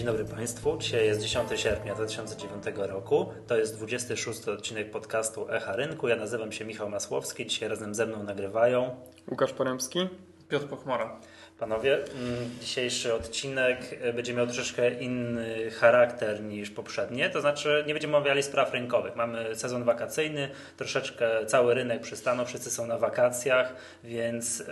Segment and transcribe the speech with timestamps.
[0.00, 0.76] Dzień dobry Państwu.
[0.78, 3.26] Dzisiaj jest 10 sierpnia 2009 roku.
[3.46, 6.08] To jest 26 odcinek podcastu Echa Rynku.
[6.08, 7.46] Ja nazywam się Michał Masłowski.
[7.46, 8.96] Dzisiaj razem ze mną nagrywają
[9.30, 10.08] Łukasz Poremski.
[10.48, 11.20] Piotr Pochmara.
[11.60, 17.94] Panowie, mm, dzisiejszy odcinek e, będzie miał troszeczkę inny charakter niż poprzednie, to znaczy nie
[17.94, 19.16] będziemy omawiali spraw rynkowych.
[19.16, 24.64] Mamy sezon wakacyjny, troszeczkę cały rynek przystanął, wszyscy są na wakacjach, więc e,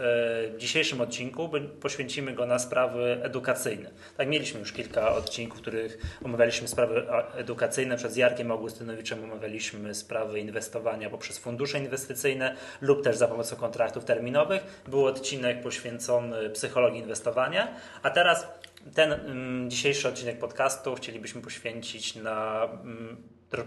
[0.49, 3.91] w dzisiejszym odcinku poświęcimy go na sprawy edukacyjne.
[4.17, 7.97] Tak, mieliśmy już kilka odcinków, w których omawialiśmy sprawy edukacyjne.
[7.97, 14.83] Przed Jarkiem Augustynowiczem omawialiśmy sprawy inwestowania poprzez fundusze inwestycyjne lub też za pomocą kontraktów terminowych.
[14.87, 17.69] Był odcinek poświęcony psychologii psychologii inwestowania.
[18.03, 18.47] A teraz
[18.95, 23.17] ten mm, dzisiejszy odcinek podcastu chcielibyśmy poświęcić na mm,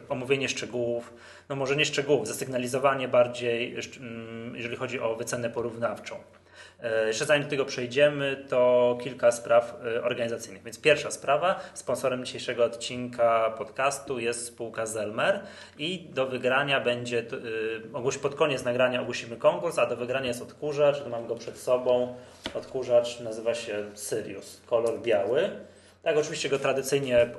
[0.10, 1.14] omówienie szczegółów,
[1.50, 6.16] no może nie szczegółów, zasygnalizowanie bardziej, mm, jeżeli chodzi o wycenę porównawczą.
[6.84, 10.63] E, jeszcze zanim do tego przejdziemy, to kilka spraw e, organizacyjnych.
[10.63, 15.40] Więc pierwsza sprawa, sponsorem dzisiejszego odcinka podcastu jest spółka Zelmer
[15.77, 17.20] i do wygrania będzie,
[18.13, 21.57] e, pod koniec nagrania ogłosimy konkurs, a do wygrania jest odkurzacz, to mam go przed
[21.57, 22.15] sobą.
[22.54, 25.49] Odkurzacz nazywa się Sirius, kolor biały.
[26.04, 27.30] Tak, oczywiście go tradycyjnie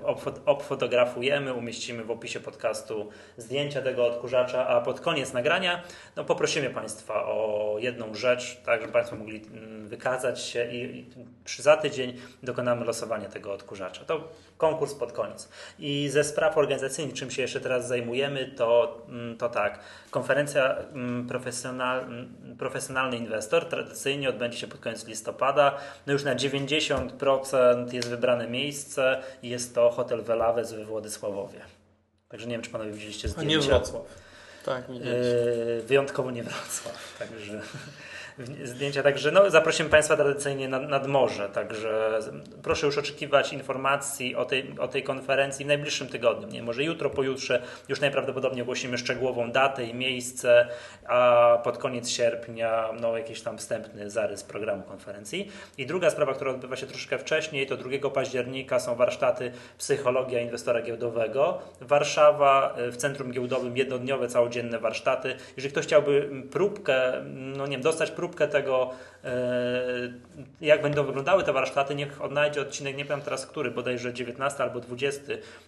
[0.46, 5.82] obfotografujemy, umieścimy w opisie podcastu zdjęcia tego odkurzacza, a pod koniec nagrania
[6.16, 11.06] no, poprosimy Państwa o jedną rzecz, tak żeby Państwo mogli mm, wykazać się i,
[11.58, 14.04] za tydzień dokonamy losowania tego odkurzacza.
[14.04, 15.48] To konkurs pod koniec.
[15.78, 19.78] I ze spraw organizacyjnych, czym się jeszcze teraz zajmujemy, to, mm, to tak,
[20.10, 22.06] konferencja mm, profesjonal,
[22.58, 25.78] profesjonalny inwestor tradycyjnie odbędzie się pod koniec listopada.
[26.06, 31.60] No już na 90% jest wybrane miejsce i jest to hotel Welawes we Władysławowie.
[32.28, 33.56] Także nie wiem, czy panowie widzieliście zdjęcia.
[33.56, 34.02] A nie Wrocław.
[34.64, 37.16] Tak, yy, wyjątkowo nie Wrocław.
[37.18, 37.62] Także
[38.64, 39.02] zdjęcia.
[39.02, 41.48] Także no, zaprosimy Państwa tradycyjnie nad, nad morze.
[41.48, 42.18] Także
[42.62, 46.48] proszę już oczekiwać informacji o tej, o tej konferencji w najbliższym tygodniu.
[46.48, 50.68] Nie, może jutro, pojutrze już najprawdopodobniej ogłosimy szczegółową datę i miejsce,
[51.06, 55.50] a pod koniec sierpnia no, jakiś tam wstępny zarys programu konferencji.
[55.78, 60.82] I druga sprawa, która odbywa się troszkę wcześniej, to 2 października są warsztaty Psychologia Inwestora
[60.82, 61.58] Giełdowego.
[61.80, 65.36] Warszawa w Centrum Giełdowym jednodniowe, całodzienne warsztaty.
[65.56, 68.90] Jeżeli ktoś chciałby próbkę, no nie wiem, dostać próbkę próbkę tego,
[69.24, 69.30] e,
[70.60, 74.80] jak będą wyglądały te warsztaty, niech odnajdzie odcinek, nie pamiętam teraz który, bodajże 19 albo
[74.80, 75.22] 20,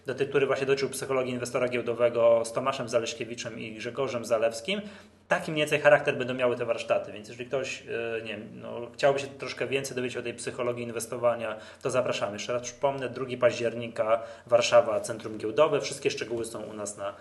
[0.05, 4.81] do tych, który właśnie dotyczył psychologii inwestora giełdowego z Tomaszem Zaleśkiewiczem i Grzegorzem Zalewskim.
[5.27, 8.81] Taki mniej więcej charakter będą miały te warsztaty, więc jeżeli ktoś e, nie wiem, no,
[8.93, 12.33] chciałby się troszkę więcej dowiedzieć o tej psychologii inwestowania, to zapraszamy.
[12.33, 15.81] Jeszcze raz przypomnę, 2 października Warszawa, Centrum Giełdowe.
[15.81, 17.13] Wszystkie szczegóły są u nas na,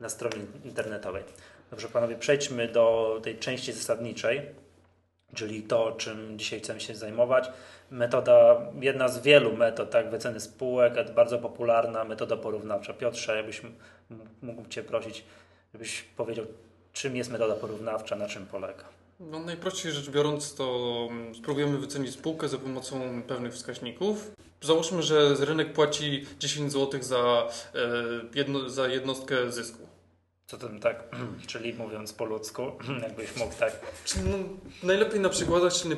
[0.00, 1.22] na stronie internetowej.
[1.70, 4.67] Dobrze, panowie, przejdźmy do tej części zasadniczej
[5.34, 7.50] czyli to, czym dzisiaj chcemy się zajmować.
[7.90, 12.92] Metoda, jedna z wielu metod tak, wyceny spółek, bardzo popularna metoda porównawcza.
[12.92, 13.62] Piotrze, jakbyś
[14.42, 15.24] mógł Cię prosić,
[15.72, 16.46] żebyś powiedział,
[16.92, 18.84] czym jest metoda porównawcza, na czym polega.
[19.20, 24.30] No, najprościej rzecz biorąc, to mm, spróbujemy wycenić spółkę za pomocą pewnych wskaźników.
[24.60, 27.78] Załóżmy, że rynek płaci 10 zł za, e,
[28.34, 29.87] jedno, za jednostkę zysku.
[30.48, 31.04] Co to tak,
[31.46, 32.72] czyli mówiąc po ludzku,
[33.02, 33.80] jakbyś mógł tak.
[34.24, 34.38] No,
[34.82, 35.96] najlepiej na przykładach, czyli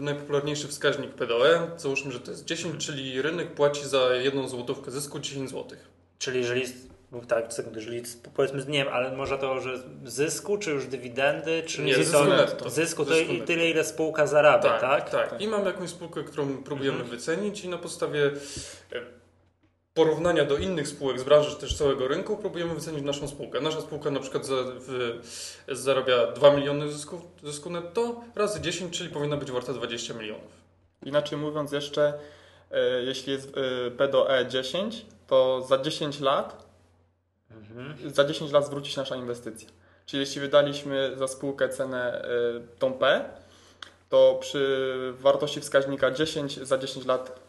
[0.00, 1.70] najpopularniejszy wskaźnik PDE.
[1.76, 5.78] Załóżmy, że to jest 10, czyli rynek płaci za jedną złotówkę zysku 10 zł.
[6.18, 6.62] Czyli jeżeli
[7.28, 8.02] tak, sekund, jeżeli
[8.34, 12.18] powiedzmy, nie wiem, ale może to, że zysku, czy już dywidendy, czy nie, zysku,
[12.58, 14.80] to, zysku to zysku i tyle, ile spółka zarabia, tak?
[14.80, 15.30] Tak, tak.
[15.30, 15.40] tak.
[15.40, 17.18] I mamy jakąś spółkę, którą próbujemy mhm.
[17.18, 18.30] wycenić i na podstawie
[19.94, 23.60] porównania do innych spółek z branży, czy też całego rynku, próbujemy wycenić naszą spółkę.
[23.60, 25.20] Nasza spółka na przykład za, w,
[25.68, 30.60] zarabia 2 miliony zysku, zysku netto razy 10, czyli powinna być warta 20 milionów.
[31.02, 32.14] Inaczej mówiąc jeszcze,
[32.70, 36.70] e, jeśli jest e, P do E 10, to za 10 lat
[37.50, 38.10] mhm.
[38.14, 39.68] za 10 lat zwróci się nasza inwestycja.
[40.06, 43.24] Czyli jeśli wydaliśmy za spółkę cenę y, tą P,
[44.10, 47.40] to przy wartości wskaźnika 10 za 10 lat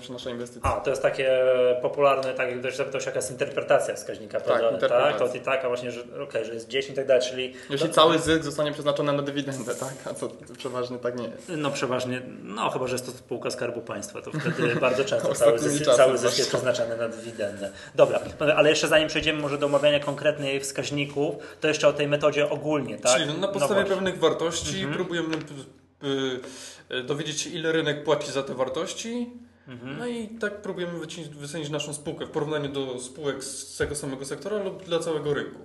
[0.00, 0.70] się nasza inwestycja.
[0.70, 1.38] A, to jest takie
[1.82, 4.40] popularne, tak jak ktoś zapytał się, jaka jest interpretacja wskaźnika.
[4.40, 4.70] Tak, prawda?
[4.70, 5.18] interpretacja.
[5.18, 7.54] tak, to i tak, a właśnie, że, okay, że jest 10 i tak dalej, czyli...
[7.70, 7.94] Jeśli to...
[7.94, 9.94] cały zysk zostanie przeznaczony na dywidendę, tak?
[10.10, 10.28] A co
[10.58, 11.52] przeważnie tak nie jest.
[11.56, 15.58] No przeważnie, no chyba, że jest to spółka Skarbu Państwa, to wtedy bardzo często cały
[15.58, 17.70] zysk, cały zysk jest przeznaczony na dywidendę.
[17.94, 18.20] Dobra,
[18.56, 22.98] ale jeszcze zanim przejdziemy może do omawiania konkretnych wskaźników, to jeszcze o tej metodzie ogólnie,
[22.98, 23.12] tak?
[23.12, 24.94] Czyli na podstawie no pewnych wartości mhm.
[24.94, 25.36] próbujemy
[27.04, 29.30] dowiedzieć się, ile rynek płaci za te wartości.
[29.68, 29.98] Mhm.
[29.98, 34.24] No i tak próbujemy wycenić, wycenić naszą spółkę w porównaniu do spółek z tego samego
[34.24, 35.60] sektora lub dla całego rynku.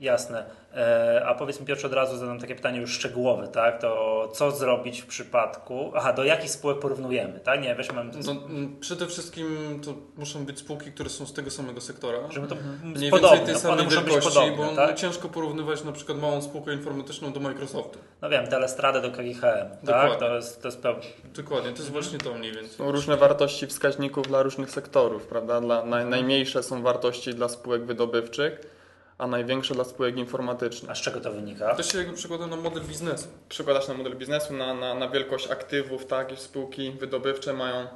[0.00, 0.44] Jasne.
[0.74, 3.80] E, a powiedz mi od razu zadam takie pytanie już szczegółowe, tak?
[3.80, 5.92] To co zrobić w przypadku...
[5.94, 7.62] Aha, do jakich spółek porównujemy, tak?
[7.62, 8.04] Nie, weźmy...
[8.04, 12.18] No, m, przede wszystkim to muszą być spółki, które są z tego samego sektora.
[12.30, 14.90] Żeby to Mniej podobne, więcej tej one samej muszą być wielkości, podobne, bo tak?
[14.90, 17.98] no, ciężko porównywać na przykład małą spółkę informatyczną do Microsoftu.
[18.22, 19.80] No wiem, Telestradę do KGHM, tak?
[19.82, 20.16] Dokładnie.
[20.18, 20.94] To jest, to jest peł...
[21.36, 22.76] Dokładnie, to jest właśnie to mniej więcej.
[22.76, 25.60] Są różne wartości wskaźników dla różnych sektorów, prawda?
[25.60, 28.75] Dla, naj, najmniejsze są wartości dla spółek wydobywczych,
[29.18, 30.90] a największe dla spółek informatycznych.
[30.90, 31.74] A z czego to wynika?
[31.74, 33.28] To się jakby przekłada na model biznesu.
[33.48, 36.32] Przekładasz na model biznesu, na, na, na wielkość aktywów, tak?
[36.32, 37.86] I spółki wydobywcze mają,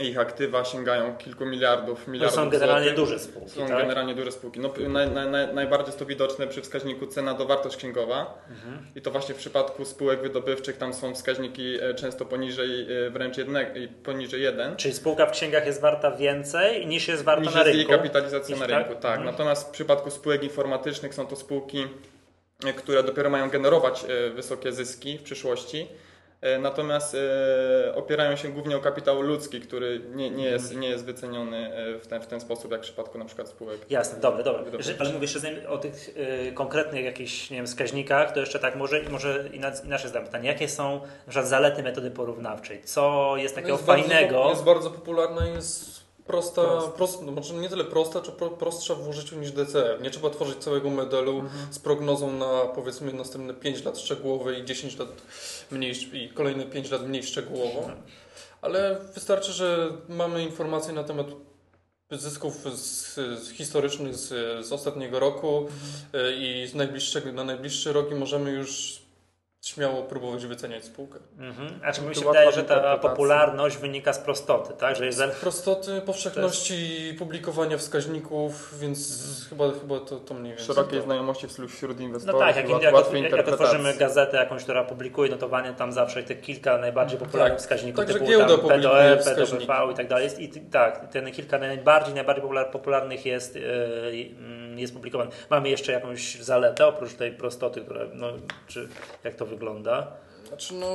[0.00, 3.04] ich aktywa sięgają kilku miliardów, To miliardów są generalnie złotych.
[3.04, 3.78] duże spółki, Są tak?
[3.78, 4.60] generalnie duże spółki.
[4.60, 8.44] No, naj, naj, naj, najbardziej jest to widoczne przy wskaźniku cena do wartość księgowa.
[8.50, 8.86] Mhm.
[8.96, 13.38] I to właśnie w przypadku spółek wydobywczych tam są wskaźniki e, często poniżej e, wręcz
[13.38, 14.76] jednego, i poniżej 1.
[14.76, 17.92] Czyli spółka w księgach jest warta więcej niż jest warta niż na jest jej rynku?
[17.92, 18.86] kapitalizacja Niż na tak?
[18.88, 19.02] rynku.
[19.02, 19.16] Tak.
[19.18, 19.24] Mhm.
[19.26, 21.86] Natomiast w przypadku spółek informatycznych są to spółki,
[22.66, 24.04] e, które dopiero mają generować
[24.34, 25.86] wysokie zyski w przyszłości.
[26.42, 31.04] E, Natomiast e, opierają się głównie o kapitał ludzki, który nie, nie, jest, nie jest
[31.04, 33.78] wyceniony e, w ten, w ten sposób, jak w przypadku na przykład spółek.
[33.90, 34.62] Jasne, dobra, dobra.
[34.62, 34.92] Wydobywcze.
[34.92, 36.10] Że- Ale zanim o tych
[36.54, 40.48] konkretnych jakichś nie wiem, wskaźnikach, to jeszcze tak może, może inac- inaczej zadam pytanie.
[40.48, 42.82] Jakie są na przykład zalety metody porównawczej?
[42.84, 44.42] Co jest takiego jest bardzo fajnego?
[44.42, 45.99] po- jest bardzo popularna i jest
[46.30, 46.90] prosta, Prosta.
[46.90, 50.02] prost, no może nie tyle prosta, czy pro, prostsza w użyciu niż DCF.
[50.02, 51.72] Nie trzeba tworzyć całego modelu Mhm.
[51.72, 55.08] z prognozą na powiedzmy następne 5 lat szczegółowe i 10 lat
[55.70, 55.94] mniej,
[56.24, 57.78] i kolejne 5 lat mniej szczegółowo.
[57.78, 58.02] Mhm.
[58.62, 61.26] Ale wystarczy, że mamy informacje na temat
[62.10, 64.28] zysków z, z historycznych z,
[64.66, 66.26] z ostatniego roku Mhm.
[66.26, 69.00] y, i z najbliższego, na najbliższy rok i możemy już
[69.64, 71.18] śmiało próbować wyceniać spółkę.
[71.38, 71.80] Mhm.
[71.84, 74.96] A czy mi się wydaje, że ta popularność wynika z prostoty, tak?
[74.96, 80.66] Że jest za- Prostoty, powszechności publikowania wskaźników, więc chyba, chyba to, to mniej więcej.
[80.66, 81.04] Szerokiej to.
[81.04, 83.52] znajomości wśród, wśród No inwestorów, tak, jak, łat- jak, jak interpretacji.
[83.52, 87.60] otworzymy gazetę jakąś, która publikuje notowanie, tam zawsze te kilka najbardziej popularnych Tak.
[87.60, 88.68] wskaźników Także typu tam PDOE.
[88.68, 90.24] PDOV i tak dalej.
[90.24, 93.62] Jest, I tak, ten kilka najbardziej, najbardziej popular, popularnych jest, yy,
[94.38, 95.30] mm, jest publikowany.
[95.50, 98.32] Mamy jeszcze jakąś zaletę oprócz tej prostoty, która, no,
[98.68, 98.88] czy
[99.24, 100.06] jak to wygląda?
[100.48, 100.86] Znaczy, no,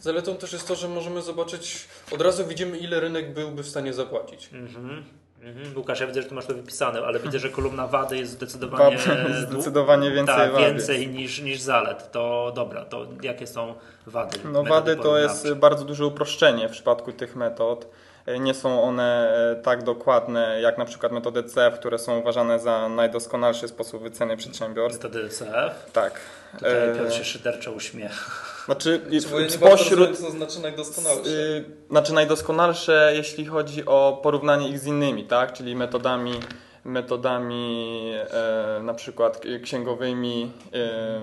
[0.00, 3.92] zaletą też jest to, że możemy zobaczyć, od razu widzimy, ile rynek byłby w stanie
[3.92, 4.50] zapłacić.
[4.52, 5.04] Mhm.
[5.42, 5.76] Mhm.
[5.76, 8.98] Łukasz, ja widzę, że ty masz to wypisane, ale widzę, że kolumna wady jest zdecydowanie,
[9.48, 12.12] zdecydowanie więcej tak, więcej niż, niż zalet.
[12.12, 13.74] To dobra, to jakie są
[14.06, 14.38] wady?
[14.44, 17.88] No wady to jest bardzo duże uproszczenie w przypadku tych metod.
[18.26, 22.58] E, Nie są one e, tak dokładne jak na przykład metody CF, które są uważane
[22.58, 25.04] za najdoskonalszy sposób wyceny przedsiębiorstw.
[25.04, 25.90] Metody DCF.
[25.92, 26.12] Tak.
[26.54, 28.30] Tutaj E, Piotr się szyderczo uśmiecha.
[28.66, 29.00] Znaczy,
[29.48, 31.30] spośród, co znaczy najdoskonalsze.
[31.30, 35.52] y, znaczy najdoskonalsze, jeśli chodzi o porównanie ich z innymi, tak?
[35.52, 36.40] Czyli metodami,
[36.84, 41.20] metodami e, na przykład księgowymi, e,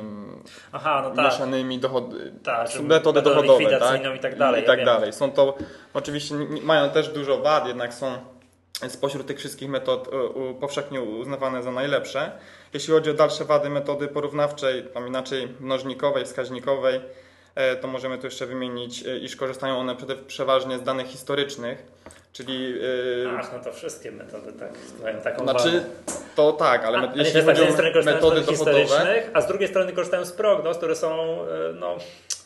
[0.72, 1.26] Aha, no tak.
[1.26, 4.16] mieszanymi dochody, Tak, metody dochodowe, tak?
[4.16, 4.86] i tak dalej, I ja tak wiem.
[4.86, 5.14] dalej.
[5.14, 5.58] Są to
[5.94, 8.18] oczywiście mają też dużo wad, jednak są
[8.88, 12.32] spośród tych wszystkich metod u, powszechnie uznawane za najlepsze.
[12.74, 17.02] Jeśli chodzi o dalsze wady metody porównawczej, tam inaczej mnożnikowej, wskaźnikowej,
[17.56, 21.86] e, to możemy tu jeszcze wymienić, e, iż korzystają one przede, przeważnie z danych historycznych,
[22.34, 22.74] czyli
[23.26, 24.70] e, Ach, no to wszystkie metody tak
[25.04, 25.84] mają taką znaczy
[26.36, 28.82] to tak, ale A, jeśli tak, chodzi z jednej strony o z metody metod dochodowe,
[28.84, 31.96] historycznych, a z drugiej strony korzystają z prognoz, które są, e, no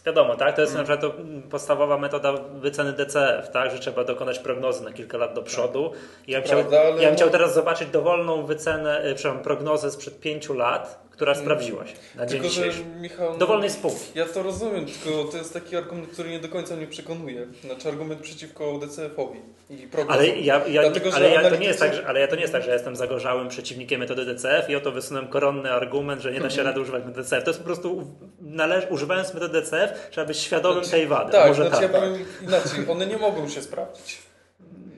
[0.05, 0.87] wiadomo, tak, to jest Mm.
[0.87, 5.17] na przykład to mm, podstawowa metoda wyceny DCF, tak, że trzeba dokonać prognozy na kilka
[5.17, 5.91] lat do przodu.
[6.27, 9.91] I ja bym, chciał, prawda, ja bym chciał teraz zobaczyć dowolną wycenę, e, przepraszam, prognozę
[9.91, 12.49] sprzed pięciu lat, która sprawdziła się na dzień Mm.
[12.49, 12.83] Tylko, że dzisiejszy.
[13.01, 13.31] Michał...
[13.31, 14.05] no, Dowolnej spółki.
[14.15, 17.47] Ja to rozumiem, tylko to jest taki argument, który nie do końca mnie przekonuje.
[17.65, 19.87] Znaczy argument przeciwko DCF-owi i.
[20.07, 22.41] Ale ja, ja, Dlatego, ale, ja, to nie jest tak, że, ale ja to nie
[22.41, 26.29] jest tak, że ja jestem zagorzałym przeciwnikiem metody DCF i oto wysunąłem koronny argument, że
[26.31, 26.55] nie da Mhm.
[26.55, 27.43] się rady używać metody DCF.
[27.43, 28.07] To jest po prostu,
[28.41, 31.31] należy, używając metody DCF, trzeba być świadomym Znaczy, tej wady.
[31.31, 31.93] Tak, Może znaczy tak.
[31.93, 32.89] ja powiem inaczej.
[32.89, 34.17] One nie mogą się sprawdzić.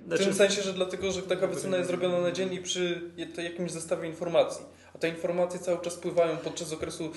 [0.04, 3.12] W Znaczy, tym sensie, że dlatego, że taka wycena jest zrobiona na dzień i przy
[3.44, 4.66] jakimś zestawie informacji.
[4.96, 7.12] A te informacje cały czas pływają podczas okresu,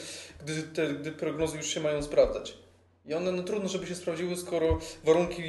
[0.45, 2.59] gdy, te, gdy prognozy już się mają sprawdzać.
[3.09, 5.43] I one no trudno, żeby się sprawdziły, skoro warunki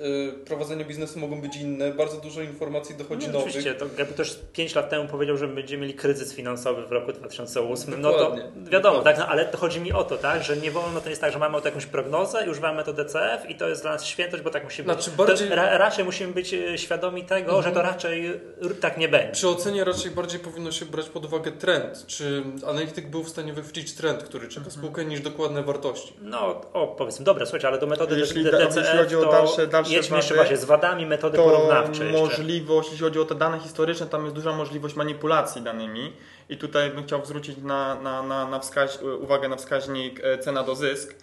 [0.00, 3.46] y, prowadzenia biznesu mogą być inne, bardzo dużo informacji dochodzi no, nowych.
[3.48, 7.12] oczywiście, to jakby ktoś 5 lat temu powiedział, że będziemy mieli kryzys finansowy w roku
[7.12, 9.02] 2008, no to Dokładnie, wiadomo, dokładnie.
[9.04, 11.32] tak, no, ale to chodzi mi o to, tak, że nie wolno, to jest tak,
[11.32, 14.42] że mamy oto jakąś prognozę i używamy metody DCF i to jest dla nas świętość,
[14.42, 14.94] bo tak musi być.
[14.94, 18.98] Znaczy, bardziej- To ra, raczej musimy być e, świadomi tego, że to raczej r- tak
[18.98, 19.32] nie będzie.
[19.32, 22.04] Przy ocenie raczej bardziej powinno się brać pod uwagę trend.
[22.06, 26.12] Czy analityk był w stanie wychwycić trend, który czeka spółkę, niż dokładne wartości.
[26.22, 27.24] No, o, powiedzmy.
[27.24, 30.34] Dobra, słuchajcie, ale do metody Jeśli DCF jeśli chodzi o to dalsze- dalsze jedźmy jeszcze
[30.34, 32.20] wady, właśnie z wadami metody to porównawczej jeszcze.
[32.22, 36.12] możliwość, jeśli chodzi o te dane historyczne, tam jest duża możliwość manipulacji danymi
[36.48, 40.62] i tutaj bym chciał zwrócić na, na, na, na wskaź, uwagę na wskaźnik e, cena
[40.62, 41.14] do zysk,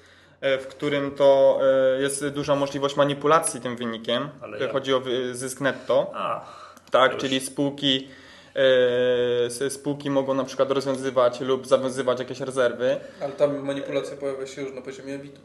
[0.42, 1.60] e, w którym to
[1.98, 4.30] e, jest duża możliwość manipulacji tym wynikiem.
[4.42, 4.72] Ale E, jak?
[4.72, 6.12] Chodzi o zysk netto.
[6.14, 6.46] A,
[6.92, 8.08] Tak, czyli spółki,
[9.66, 12.98] e, spółki mogą na przykład rozwiązywać lub zawiązywać jakieś rezerwy.
[13.22, 15.42] Ale tam manipulacja pojawia się już na poziomie ebitu.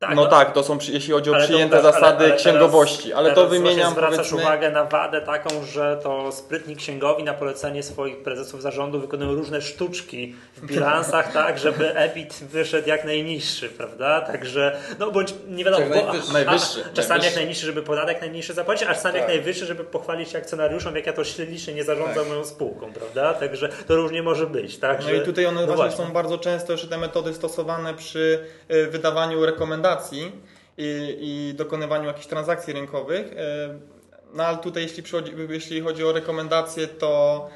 [0.00, 3.28] Tak, no, tak, to są, jeśli chodzi o przyjęte teraz- zasady ale- ale księgowości, ale
[3.28, 4.38] to teraz wymieniam zwracasz powiedzmy...
[4.38, 9.62] uwagę na wadę taką, że to sprytni księgowi na polecenie swoich prezesów zarządu wykonują różne
[9.62, 14.20] sztuczki w bilansach, tak, żeby EBIT wyszedł jak najniższy, prawda?
[14.20, 16.30] Także, no bądź nie wiadomo, Jak bo, najwyższy.
[16.30, 17.36] a, Najwyższy, czasami jak najwyższy.
[17.36, 19.34] najniższy, żeby podatek najniższy zapłacić, a czasami jak Tak.
[19.34, 22.28] najwyższy, żeby pochwalić się akcjonariuszom, jak ja to ślicznie nie zarządzam Tak.
[22.28, 23.34] moją spółką, prawda?
[23.34, 25.00] Także to różnie może być, tak?
[25.00, 28.38] No że- i tutaj one no właśnie są bardzo często już te metody stosowane przy
[28.70, 29.89] y, wydawaniu rekomendacji
[30.78, 33.32] i, i dokonywaniu jakichś transakcji rynkowych.
[33.32, 33.36] Y,
[34.34, 35.02] No ale tutaj jeśli,
[35.48, 37.48] jeśli chodzi o rekomendacje, to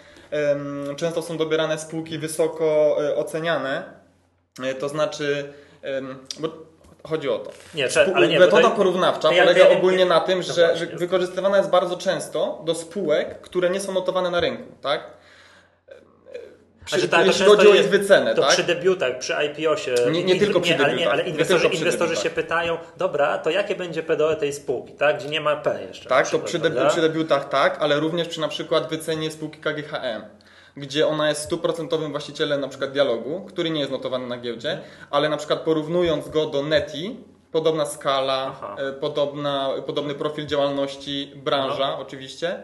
[0.96, 3.82] często są dobierane spółki wysoko y, oceniane.
[4.70, 5.52] Y, To znaczy,
[6.40, 6.48] bo
[7.04, 7.50] chodzi o to.
[7.74, 10.86] Nie, ale nie, Metoda tutaj- porównawcza ja- polega to ja- ogólnie na tym, że, że
[10.86, 15.00] wykorzystywana jest bardzo często do spółek, które nie są notowane na rynku, tak?
[16.84, 18.50] Przy, Znaczy, tak, jeśli chodzi o ich wycenę, To tak?
[18.50, 19.94] przy debiutach, przy IPO się.
[20.10, 21.12] Nie- nie tylko przy ale, nie, debiutach.
[21.12, 24.92] ale Nie inwestorzy, tylko przy inwestorzy się pytają, dobra, to jakie będzie PDO tej spółki,
[24.92, 25.18] tak?
[25.18, 26.08] Gdzie nie ma P jeszcze.
[26.08, 30.24] Tak, to przy, debi- przy debiutach tak, ale również przy na przykład wycenie spółki KGHM,
[30.76, 34.78] gdzie ona jest stuprocentowym właścicielem na przykład dialogu, który nie jest notowany na giełdzie,
[35.10, 37.16] ale na przykład porównując go do Neti,
[37.52, 38.76] podobna skala, Aha.
[38.78, 41.98] e, podobna, podobny profil działalności, branża No.
[41.98, 42.62] oczywiście.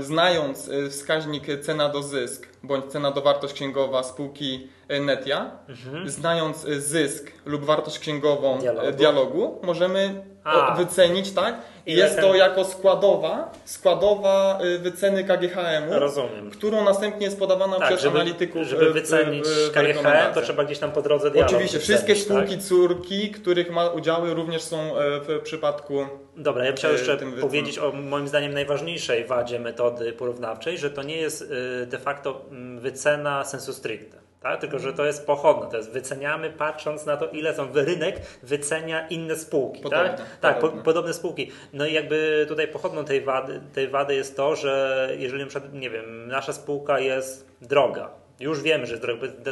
[0.00, 6.08] Znając e, wskaźnik cena do zysk bądź cena do wartość księgowa spółki e, Netia, Mhm.
[6.08, 8.92] znając e, zysk lub wartość księgową Dialogu.
[8.96, 10.74] dialogu, możemy A.
[10.74, 11.54] wycenić, tak?
[11.86, 16.50] I jest to jako składowa, składowa y, wyceny KGHM-u, Rozumiem.
[16.50, 18.62] którą następnie jest podawana Tak, przez żeby, analityków.
[18.62, 22.16] y, żeby w- wycenić KGHM, to trzeba gdzieś tam po drodze dialog Oczywiście, wycenić, wszystkie
[22.24, 22.62] spółki tak?
[22.64, 27.16] córki, których ma udziały również są e, w przypadku Dobra, ja bym chciał y, jeszcze
[27.40, 31.42] powiedzieć o moim zdaniem najważniejszej wadzie metody porównawczej, że to nie jest
[31.82, 34.25] y, de facto mm, wycena sensu stricte.
[34.50, 34.60] Tak?
[34.60, 39.08] Tylko, że to jest pochodne, to jest wyceniamy patrząc na to, ile są rynek wycenia
[39.08, 39.82] inne spółki.
[39.82, 40.82] Podobne, tak, tak po, podobne.
[40.82, 41.50] podobne spółki.
[41.72, 45.74] No i jakby tutaj pochodną tej wady, tej wady jest to, że jeżeli na przykład,
[45.74, 49.00] nie wiem, nasza spółka jest droga, już wiemy, że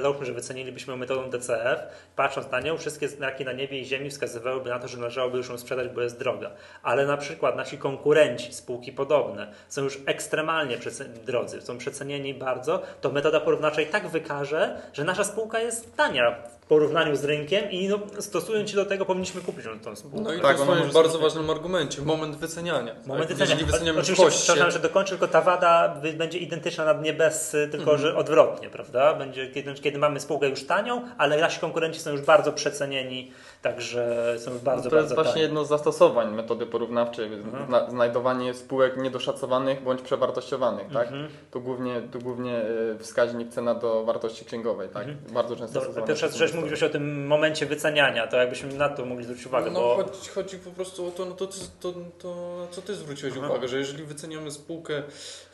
[0.02, 1.80] załóżmy, że wycenilibyśmy metodą DCF,
[2.16, 5.48] patrząc na nią, wszystkie znaki na niebie i ziemi wskazywałyby na to, że należałoby już
[5.48, 6.50] ją sprzedać, bo jest droga.
[6.82, 10.78] Ale na przykład nasi konkurenci, spółki podobne, są już ekstremalnie
[11.26, 16.36] drodzy, są przecenieni bardzo, to metoda porównawcza i tak wykaże, że nasza spółka jest tania
[16.60, 20.20] w porównaniu z rynkiem i no, stosując się do tego powinniśmy kupić tą spółkę.
[20.20, 22.02] No i Tak, to ona jest bardzo sobie- ważnym argumencie.
[22.02, 22.94] Moment wyceniania.
[23.06, 23.36] Moment tak?
[23.36, 23.50] wycenia.
[23.50, 27.54] Jeżeli wyceniamy w Oczywiście, przepraszam, że dokończę, tylko ta wada będzie identyczna na dnie bez,
[27.54, 29.14] y, tylko że odwrotnie, prawda?
[29.14, 34.34] Będzie, kiedy, kiedy mamy spółkę już tanią, ale nasi konkurenci są już bardzo przecenieni, także
[34.38, 35.42] są już bardzo, No to jest bardzo właśnie tani.
[35.42, 37.30] jedno z zastosowań metody porównawczej,
[37.68, 41.08] zna, znajdowanie spółek niedoszacowanych bądź przewartościowanych, tak?
[41.50, 42.62] Tu głównie, tu głównie
[42.94, 45.06] y, wskaźnik cena do wartości księgowej, tak?
[45.32, 49.24] Bardzo często Dobra, Pierwsza rzecz, mówiłeś o tym momencie wyceniania, to jakbyśmy na to mogli
[49.24, 49.96] zwrócić uwagę, No, bo...
[49.96, 53.34] chodzi, chodzi po prostu o to, no to, to, to, to na co ty zwróciłeś
[53.38, 53.46] Aha.
[53.46, 55.02] uwagę, że jeżeli wyceniamy spółkę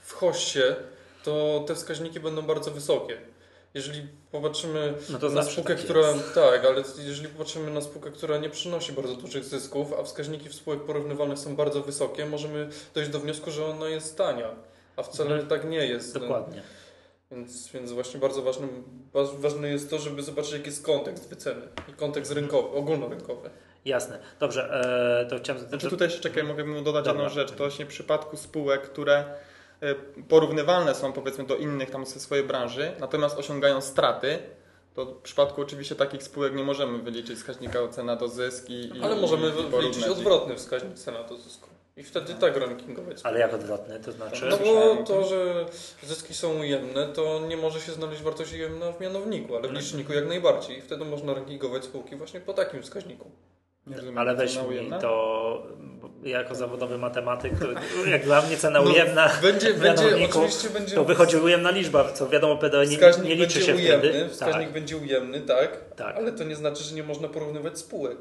[0.02, 0.76] w hoście,
[1.24, 3.18] to te wskaźniki będą bardzo wysokie.
[3.74, 6.00] Jeżeli popatrzymy No to na spółkę, tak która.
[6.10, 6.34] jest.
[6.34, 10.54] Tak, ale jeżeli popatrzymy na spółkę, która nie przynosi bardzo dużych zysków, a wskaźniki w
[10.54, 14.48] spółek porównywalnych są bardzo wysokie, możemy dojść do wniosku, że ona jest tania.
[14.96, 15.48] A wcale Mhm.
[15.48, 16.14] tak nie jest.
[16.18, 16.62] Dokładnie.
[17.30, 21.62] Więc, więc właśnie bardzo ważnym, wa- ważne jest to, żeby zobaczyć, jaki jest kontekst wyceny
[21.88, 23.50] i kontekst rynkowy, ogólnorynkowy.
[23.84, 24.18] Jasne.
[24.40, 24.82] Dobrze,
[25.22, 25.68] e, to chciałem...
[25.68, 27.22] Znaczy tutaj jeszcze czekaj, mogę mu dodać Dobra.
[27.22, 27.50] jedną rzecz.
[27.50, 29.24] To właśnie w przypadku spółek, które
[30.28, 34.38] porównywalne są powiedzmy do innych tam ze swojej branży, natomiast osiągają straty,
[34.94, 39.02] to w przypadku oczywiście takich spółek nie możemy wyliczyć wskaźnika cena do zysk i, i
[39.02, 41.68] Ale możemy i wyliczyć odwrotny wskaźnik cena do zysku.
[41.96, 43.20] I wtedy tak rankingować.
[43.25, 44.46] Ale jak odwrotny, to znaczy...
[44.50, 45.66] No bo to, że
[46.02, 49.84] zyski są ujemne, to nie może się znaleźć wartość ujemna w mianowniku, ale w Mhm.
[49.84, 50.78] liczniku jak najbardziej.
[50.78, 53.30] I wtedy można rankingować spółki właśnie po takim wskaźniku.
[53.87, 54.99] Nie rozumiem, Ale cena weź mi ujemna?
[54.99, 55.62] to
[56.22, 57.66] jako zawodowy matematyk, to
[58.10, 60.94] jak dla mnie cena No, ujemna Będzie, w będzie, mianowniku, oczywiście będzie...
[60.94, 64.28] to wychodzi ujemna liczba, co wiadomo PDO nie, nie liczy będzie się ujemny, wtedy.
[64.28, 66.16] wskaźnik Tak, będzie ujemny, tak, tak.
[66.16, 68.18] ale to nie znaczy, że nie można porównywać spółek.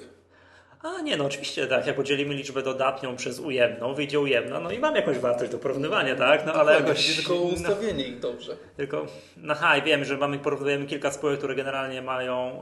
[0.83, 4.79] A nie, no oczywiście tak, jak podzielimy liczbę dodatnią przez ujemną, wyjdzie ujemna, no i
[4.79, 6.45] mam jakąś wartość do porównywania, tak?
[6.45, 7.15] No ale Dokładnie, jakoś...
[7.15, 8.57] tylko ustawienie ich dobrze.
[8.77, 9.05] tylko,
[9.37, 12.61] no ha, i wiem, że mamy, porównujemy kilka spółek, które generalnie mają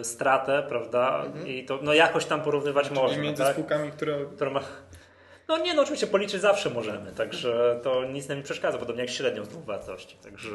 [0.00, 1.24] y, stratę, prawda?
[1.46, 3.52] I to, no jakoś tam porównywać Czyli można, między tak?
[3.52, 4.60] spółkami, które Która ma...
[5.48, 9.10] No nie, no oczywiście policzyć zawsze możemy, także to nic nam nie przeszkadza, podobnie jak
[9.10, 10.48] średnią z dwóch wartości, także...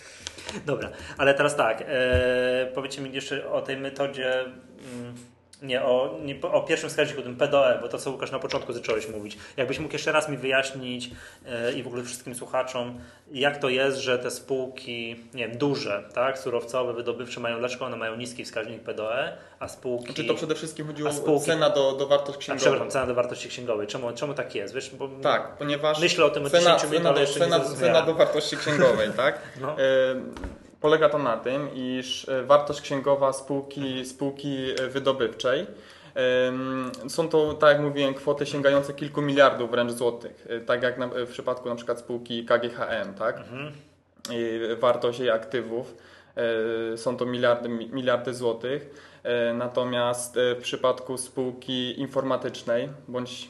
[0.66, 5.14] Dobra, ale teraz tak, e, powiedzcie mi jeszcze o tej metodzie, mm,
[5.62, 9.08] nie, o, nie, o pierwszym wskaźniku, tym PDE, bo to co Łukasz na początku zacząłeś
[9.08, 9.36] mówić.
[9.56, 11.10] Jakbyś mógł jeszcze raz mi wyjaśnić
[11.46, 13.00] e, i w ogóle wszystkim słuchaczom,
[13.32, 17.96] jak to jest, że te spółki, nie wiem, duże, tak, surowcowe, wydobywcze mają, dlaczego one
[17.96, 20.06] mają niski wskaźnik PDE, a spółki...
[20.06, 22.58] Czy Znaczy, to przede wszystkim chodziło A o spółki- cena do, do wartości a, księgowej?
[22.60, 23.86] przepraszam, cena do wartości księgowej.
[23.86, 24.74] Czemu, czemu tak jest?
[24.74, 27.46] Wiesz, bo Tak, ponieważ Myślę o tym od cena, 10 minut, ale do, jeszcze nie
[27.46, 27.94] cena, zrozumiałem.
[27.94, 29.38] cena do wartości księgowej, tak?
[29.60, 29.72] No.
[29.72, 29.74] E,
[30.82, 35.66] polega to na tym, iż e, wartość księgowa spółki, spółki e, wydobywczej
[37.08, 40.46] są to, tak jak mówiłem, kwoty sięgające kilku miliardów wręcz złotych.
[40.48, 43.36] E, Tak jak w przypadku na przykład spółki KGHM, tak?
[43.36, 43.72] Mhm.
[44.30, 45.94] I wartość jej aktywów
[46.96, 48.90] są to miliardy, miliardy złotych.
[49.54, 53.48] Natomiast w przypadku spółki informatycznej bądź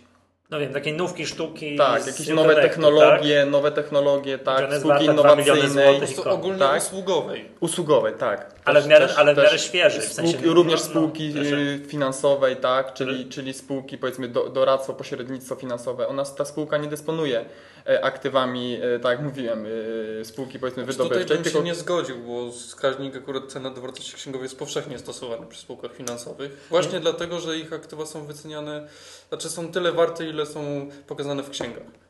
[0.52, 1.76] No wiem, takie nówki, sztuki.
[1.76, 6.24] tak, jakieś nowe technologie, nowe technologie, tak, ona jest spółki warta 2 miliony innowacyjnej, złotych.
[6.24, 6.82] To ogólnie Tak.
[6.82, 7.48] usługowej.
[7.60, 8.52] usługowej, tak.
[8.64, 10.90] Ale Też- w miarę- też- ale w miarę świeżej, w sensie- spółki, również no, no,
[10.90, 16.08] spółki też- y, finansowej, tak, czyli, Ale- czyli spółki powiedzmy do, doradztwo, pośrednictwo finansowe.
[16.08, 17.44] Ona, ta spółka nie dysponuje
[17.88, 19.66] e, aktywami, e, tak jak mówiłem,
[20.20, 23.70] e, spółki powiedzmy Znaczy, Tutaj wydobywczej, bym tylko się nie zgodził, bo wskaźnik akurat cena
[23.70, 26.66] do wartości księgowej jest powszechnie stosowany przy spółkach finansowych.
[26.70, 28.88] Właśnie dlatego, że ich aktywa są wyceniane,
[29.28, 32.01] znaczy są tyle warte, ile są pokazane w księgach.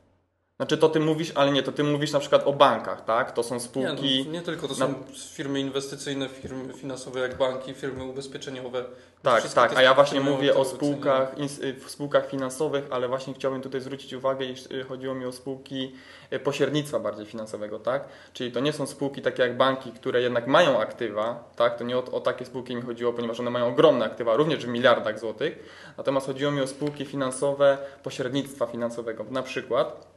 [0.57, 3.33] Znaczy to ty mówisz, ale nie, to ty mówisz na przykład o bankach, tak?
[3.33, 4.25] To są Nie, spółki.
[4.27, 4.95] no, nie tylko, to są
[5.35, 8.85] firmy inwestycyjne, firmy finansowe jak banki, firmy ubezpieczeniowe.
[9.23, 13.63] Tak, tak, a ja właśnie mówię o spółkach, y, w spółkach finansowych, ale właśnie chciałbym
[13.63, 15.93] tutaj zwrócić uwagę, iż y, chodziło mi o spółki
[16.33, 18.05] y, pośrednictwa bardziej finansowego, tak?
[18.33, 21.79] Czyli to nie są spółki takie jak banki, które jednak mają aktywa, tak?
[21.79, 24.69] To nie o, o takie spółki mi chodziło, ponieważ one mają ogromne aktywa, również w
[24.69, 25.59] miliardach złotych.
[25.97, 29.25] Natomiast chodziło mi o spółki finansowe pośrednictwa finansowego.
[29.31, 30.12] Na przykład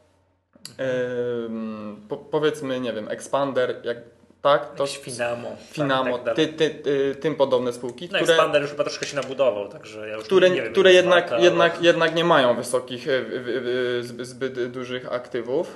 [2.08, 3.96] po, powiedzmy, nie wiem, Expander, jak
[4.42, 5.56] tak, to Finamo.
[5.72, 9.06] Finamo, tak, tak ty, ty, ty, tym podobne spółki, No które, Expander już chyba troszkę
[9.06, 12.24] się nabudował, także ja już które, nie wiem, które jednak, warta, jednak, ale- jednak nie
[12.24, 15.70] mają wysokich, w- w- w- zbyt, zbyt dużych aktywów.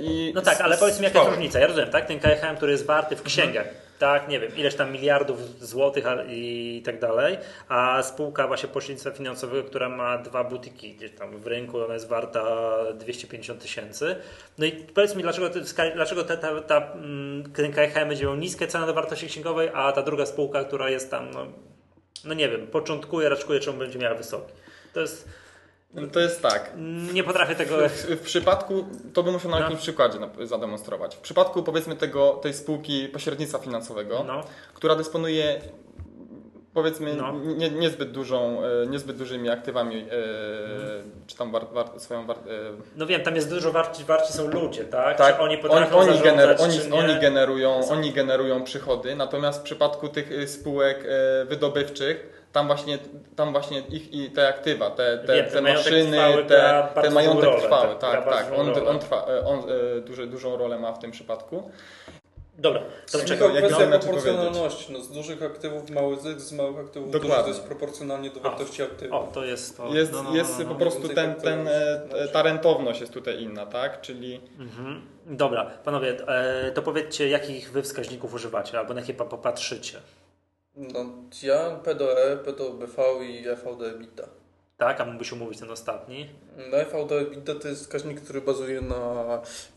[0.00, 1.58] I No tak, ale powiedz mi jaka jest różnica.
[1.58, 2.06] Ja rozumiem, tak?
[2.06, 3.64] Ten KHM, który jest warty w Mhm.
[4.04, 7.38] Tak, nie wiem, ileś tam miliardów złotych i tak dalej,
[7.68, 12.08] a spółka właśnie pośrednictwa finansowego, która ma dwa butiki gdzieś tam w rynku, ona jest
[12.08, 12.44] warta
[12.94, 14.16] 250 tysięcy.
[14.58, 15.50] No i powiedz mi, dlaczego,
[15.94, 19.92] dlaczego ta, ta, ta, mm, ten KHM będzie miał niskie ceny do wartości księgowej, a
[19.92, 21.46] ta druga spółka, która jest tam, no,
[22.24, 24.52] no nie wiem, początkuje, raczkuje, czemu będzie miała wysoki.
[24.92, 25.28] To jest,
[26.12, 26.70] To jest tak.
[27.12, 27.88] nie potrafię tego...
[27.88, 29.62] W, w przypadku, to bym musiał na No.
[29.62, 31.16] jakimś przykładzie zademonstrować.
[31.16, 34.44] W przypadku powiedzmy tego, tej spółki pośrednictwa finansowego, No.
[34.74, 35.60] która dysponuje
[36.74, 37.32] powiedzmy No.
[37.56, 40.02] nie, niezbyt dużą, e, niezbyt dużymi aktywami, e,
[40.74, 41.10] Mhm.
[41.26, 42.40] czy tam war, war, swoją war, e,
[42.96, 45.18] No wiem, tam jest dużo warci, warci są ludzie, tak?
[45.18, 50.08] Tak, Czy oni potrafią oni, gener, oni, oni, generują, oni generują przychody, natomiast w przypadku
[50.08, 51.04] tych spółek
[51.48, 52.98] wydobywczych, tam właśnie,
[53.36, 57.10] tam właśnie ich i te aktywa, te, te, Wiem, te ten majątek maszyny, te, te
[57.10, 58.84] majątek rolę, trwały, tak, tak, tak, on, rolę.
[58.90, 61.70] on, trwa, on e, duży, dużą rolę ma w tym przypadku.
[62.58, 62.80] Dobra,
[63.12, 64.92] to To czekaj, jak kwestia proporcjonalności.
[64.92, 67.54] No, z dużych aktywów mały zysk, z małych aktywów duży Dokładnie.
[67.54, 69.14] zysk proporcjonalnie do wartości aktywów.
[69.14, 69.94] O, to jest to.
[69.94, 70.70] Jest, no, no, jest no, no.
[70.70, 75.02] po prostu ten, ten, e, ta rentowność jest tutaj inna, tak, czyli Mhm.
[75.26, 79.98] Dobra, panowie, e, to powiedzcie, jakich wy wskaźników używacie, albo na jakie pa- popatrzycie.
[80.76, 81.06] No,
[81.42, 84.28] ja, PDE, PDOBV i FVD EBITDA.
[84.76, 86.30] Tak, a mógłbyś umówić ten ostatni.
[86.70, 89.24] No FVD EBITDA to jest wskaźnik, który bazuje na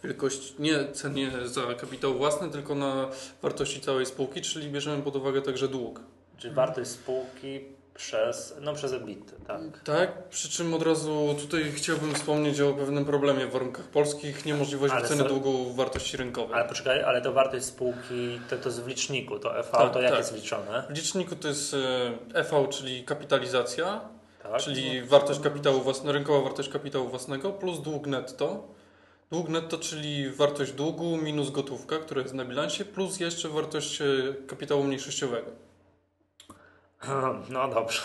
[0.04, 3.10] wielkości, nie cenie za kapitał własny, tylko na
[3.42, 6.02] wartości całej spółki, czyli bierzemy pod uwagę także dług.
[6.38, 9.62] Czyli wartość spółki przez, no przez EBIT, tak.
[9.84, 14.94] Tak, przy czym od razu tutaj chciałbym wspomnieć o pewnym problemie w warunkach polskich, niemożliwość
[14.94, 16.56] Ale wyceny długu wartości rynkowej.
[16.56, 20.02] Ale poczekaj, ale to wartość spółki, to, to jest w liczniku, to EV, Tak, to
[20.02, 20.20] jak tak.
[20.20, 20.84] jest liczone?
[20.90, 21.76] W liczniku to jest
[22.34, 24.02] EV, czyli kapitalizacja,
[24.44, 24.62] Tak?
[24.62, 28.68] czyli wartość kapitału własnego, rynkowa wartość kapitału własnego plus dług netto.
[29.32, 34.06] Dług netto, czyli wartość długu minus gotówka, która jest na bilansie, plus jeszcze wartość e,
[34.48, 35.67] kapitału mniejszościowego.
[37.50, 38.02] No dobrze.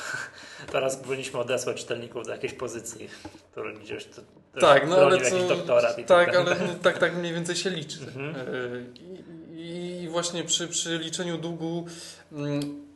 [0.73, 3.09] Teraz powinniśmy odesłać czytelników do jakiejś pozycji,
[3.53, 4.23] którą gdzieś to,
[4.55, 6.53] to Tak, no ale co, doktorat i tak, dalej.
[6.53, 7.99] ale no, tak, tak mniej więcej się liczy.
[8.01, 8.35] Mhm.
[8.37, 11.87] E, I, I właśnie przy, przy liczeniu długu
[12.33, 12.87] mm,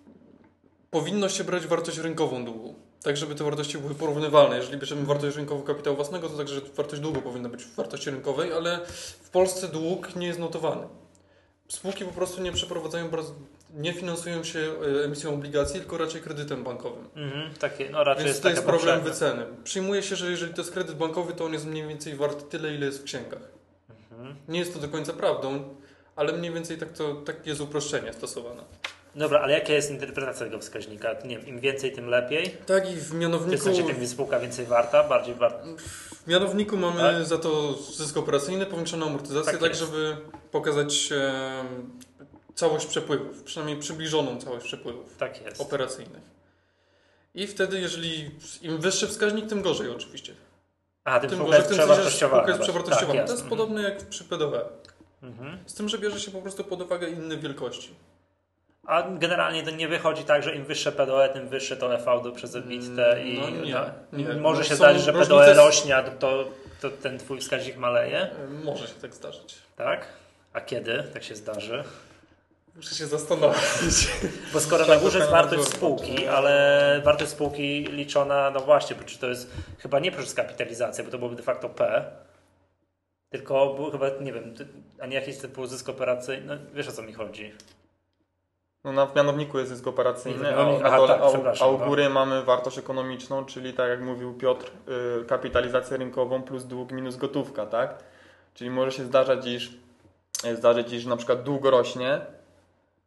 [0.90, 2.74] powinno się brać wartość rynkową długu.
[3.02, 4.56] tak żeby te wartości były porównywalne.
[4.56, 8.52] Jeżeli bierzemy wartość rynkową kapitału własnego, to także wartość długu powinna być w wartości rynkowej,
[8.52, 8.86] ale
[9.22, 10.86] w Polsce dług nie jest notowany.
[11.68, 13.08] Spółki po prostu nie przeprowadzają,
[13.74, 17.08] nie finansują się e, emisją obligacji, tylko raczej kredytem bankowym.
[17.16, 19.46] Mhm, takie, no raczej Więc jest to jest problem wyceny.
[19.64, 22.74] Przyjmuje się, że jeżeli to jest kredyt bankowy, to on jest mniej więcej wart tyle,
[22.74, 23.42] ile jest w księgach.
[24.12, 24.36] Mhm.
[24.48, 25.74] Nie jest to do końca prawdą,
[26.16, 28.62] ale mniej więcej tak, to, tak jest uproszczenie stosowane.
[29.14, 31.14] Dobra, ale jaka jest interpretacja tego wskaźnika?
[31.24, 32.56] Nie wiem, im więcej, tym lepiej?
[32.66, 35.64] Tak i w W mianowniku, sensie, tym spółka więcej warta, bardziej warta?
[36.24, 37.24] w mianowniku mamy Tak?
[37.24, 40.16] za to zysk operacyjny, powiększoną amortyzację, Tak tak, żeby
[40.50, 41.12] pokazać
[42.56, 45.60] całość przepływów, przynajmniej przybliżoną całość przepływów Tak jest.
[45.60, 46.22] operacyjnych.
[47.34, 48.30] I wtedy, jeżeli
[48.62, 50.34] im wyższy wskaźnik, tym gorzej oczywiście.
[51.04, 53.18] A, tym Tym gorzej, tym sensie, jest przewartościowana.
[53.18, 54.60] Tak, to jest podobne jak przy PDW.
[55.22, 55.58] Mhm.
[55.66, 57.94] Z tym, że bierze się po prostu pod uwagę inne wielkości.
[58.86, 62.54] A generalnie to nie wychodzi tak, że im wyższe PDOE, tym wyższe to EV przez
[62.56, 63.74] EBITDA i No nie,
[64.12, 64.40] no, nie.
[64.40, 66.44] może No się zdarzyć, że PDOE z- rośnie, a to,
[66.80, 69.54] to ten twój wskaźnik maleje, E, Może się tak zdarzyć.
[69.76, 70.06] tak?
[70.52, 71.84] A kiedy tak się zdarzy?
[72.76, 74.08] Muszę się zastanowić.
[74.52, 79.18] Bo skoro na górze jest wartość spółki, ale wartość spółki liczona, no właśnie, bo czy
[79.18, 82.04] to jest chyba nie przez kapitalizację, bo to byłoby de facto P,
[83.30, 84.54] tylko był chyba, nie wiem,
[85.00, 87.52] a nie jakiś typu zysk operacyjny, no wiesz o co mi chodzi.
[88.84, 91.70] No na, w mianowniku jest zysk operacyjny, a, a, dole, tak, a, u- przepraszam, a
[91.70, 91.86] u no.
[91.86, 94.70] góry mamy wartość ekonomiczną, czyli tak jak mówił Piotr,
[95.20, 97.98] y, kapitalizację rynkową plus dług minus gotówka, tak?
[98.54, 99.70] Czyli może się zdarzać, iż
[100.54, 102.20] zdarzyć, iż na przykład dług rośnie,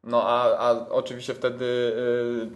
[0.04, 1.66] no a, a oczywiście wtedy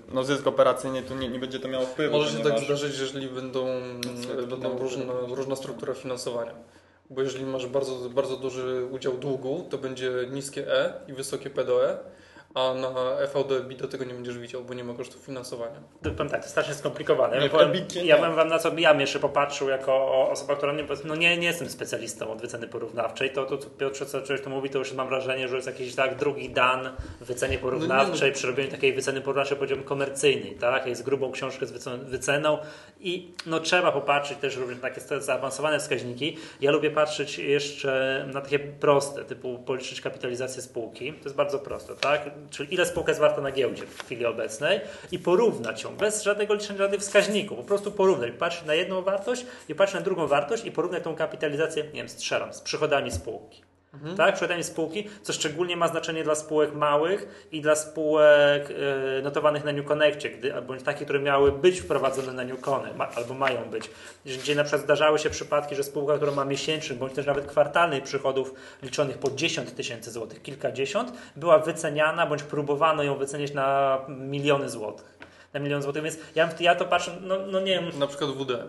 [0.09, 2.17] y, no zysk operacyjny tu nie, nie będzie to miało wpływu.
[2.17, 3.65] Może się tak zdarzyć, jeżeli będą,
[4.49, 4.69] będą
[5.05, 6.53] no, różna, struktura finansowania.
[7.09, 11.97] Bo jeżeli masz bardzo, bardzo duży udział długu, to będzie niskie E i wysokie PDE,
[12.53, 12.89] a na
[13.19, 15.79] EVD EBITDA tego nie będziesz widział, bo nie ma kosztów finansowania.
[16.01, 17.35] Powiem tak, to strasznie skomplikowane.
[17.35, 17.71] Ja, Nie, powiem,
[18.03, 18.21] ja nie.
[18.21, 21.69] bym wam na co ja jeszcze popatrzył jako osoba, która nie, no nie, nie jestem
[21.69, 23.29] specjalistą od wyceny porównawczej.
[23.29, 25.95] To, to co Piotrze, co człowiek tu mówi, to już mam wrażenie, że jest jakiś
[25.95, 26.89] tak drugi dan
[27.21, 30.87] w wycenie porównawczej, przy robieniu takiej wyceny porównawczej powiedziałbym komercyjnej, tak?
[30.87, 32.57] Jest grubą książkę z wyce- wyceną
[32.99, 36.37] i no trzeba popatrzeć też również na takie zaawansowane wskaźniki.
[36.61, 41.13] Ja lubię patrzeć jeszcze na takie proste, typu policzyć kapitalizację spółki.
[41.13, 42.21] To jest bardzo proste, tak?
[42.49, 46.53] Czyli ile spółka jest warta na giełdzie w chwili obecnej i porównać ją bez żadnego
[46.53, 47.57] liczenia żadnych wskaźników.
[47.57, 48.31] Po prostu porównać.
[48.39, 52.09] Patrzeć na jedną wartość i patrzeć na drugą wartość i porównać tą kapitalizację, nie wiem,
[52.09, 53.72] strzelam, z przychodami spółki.
[54.17, 58.73] Tak, przychodami spółki, co szczególnie ma znaczenie dla spółek małych i dla spółek
[59.19, 62.97] e, notowanych na New Connectie, gdy, bądź takie, które miały być wprowadzone na New Connect,
[62.97, 63.89] ma, albo mają być.
[64.25, 68.03] Gdzie na przykład zdarzały się przypadki, że spółka, która ma miesięcznych, bądź też nawet kwartalnych
[68.03, 68.53] przychodów
[68.83, 75.17] liczonych po 10 tysięcy złotych, kilkadziesiąt, była wyceniana, bądź próbowano ją wycenić na miliony złotych.
[75.53, 78.67] Na milion złotych, więc ja, ja to patrzę, no, no nie wiem, Na przykład WDM.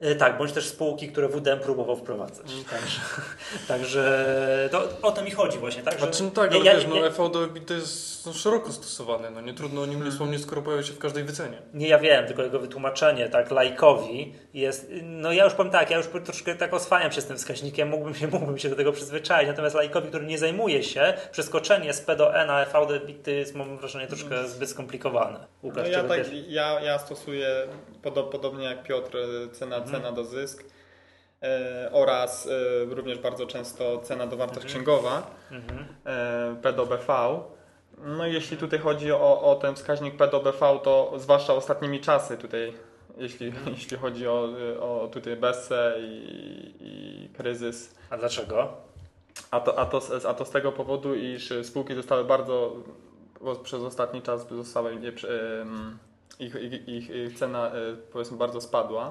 [0.00, 2.46] E, Tak, bądź też spółki, które WDM próbował wprowadzać.
[2.70, 3.00] Także,
[3.68, 4.28] także
[4.70, 6.02] to o to mi chodzi właśnie, tak?
[6.02, 9.82] A czym tak, ale ja, wiesz, nie, no jest no, szeroko stosowany, no nie trudno
[9.82, 11.62] o nim nie wspomnieć, skoro pojawia się w każdej wycenie.
[11.74, 15.96] nie ja wiem, tylko jego wytłumaczenie, tak, lajkowi jest, no ja już powiem tak, ja
[15.96, 19.48] już troszkę tak oswajam się z tym wskaźnikiem, mógłbym się, mógłbym się do tego przyzwyczaić,
[19.48, 23.54] natomiast lajkowi, który nie zajmuje się, przeskoczenie z P do E na EVD bity jest,
[23.54, 25.38] mam wrażenie, troszkę zbyt skomplikowane.
[25.38, 27.48] No Łukasz, ja, czy tak, ja, ja stosuję
[28.02, 29.93] podo, podobnie jak Piotr e, cena, Mhm.
[29.96, 30.64] Cena do zysk
[31.42, 32.50] e, oraz e,
[32.94, 34.74] również bardzo często cena do wartość Mhm.
[34.74, 35.84] księgowa Mhm.
[36.06, 37.40] e, P do BV.
[37.98, 42.00] No i jeśli tutaj chodzi o, o ten wskaźnik P do BV, to zwłaszcza ostatnimi
[42.00, 42.72] czasy tutaj,
[43.16, 43.68] jeśli, Mhm.
[43.74, 44.48] jeśli chodzi o,
[44.80, 48.72] o tutaj BESE i, i kryzys, A dlaczego?
[49.50, 52.72] a to, a, to, z- a to z tego powodu, iż spółki zostały bardzo,
[53.62, 57.72] przez ostatni czas zostały, ich, ich, ich, ich cena
[58.12, 59.10] powiedzmy bardzo spadła.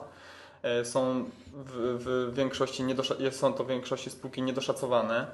[0.63, 2.83] E, Są w, w większości
[3.31, 5.27] są to w większości spółki niedoszacowane.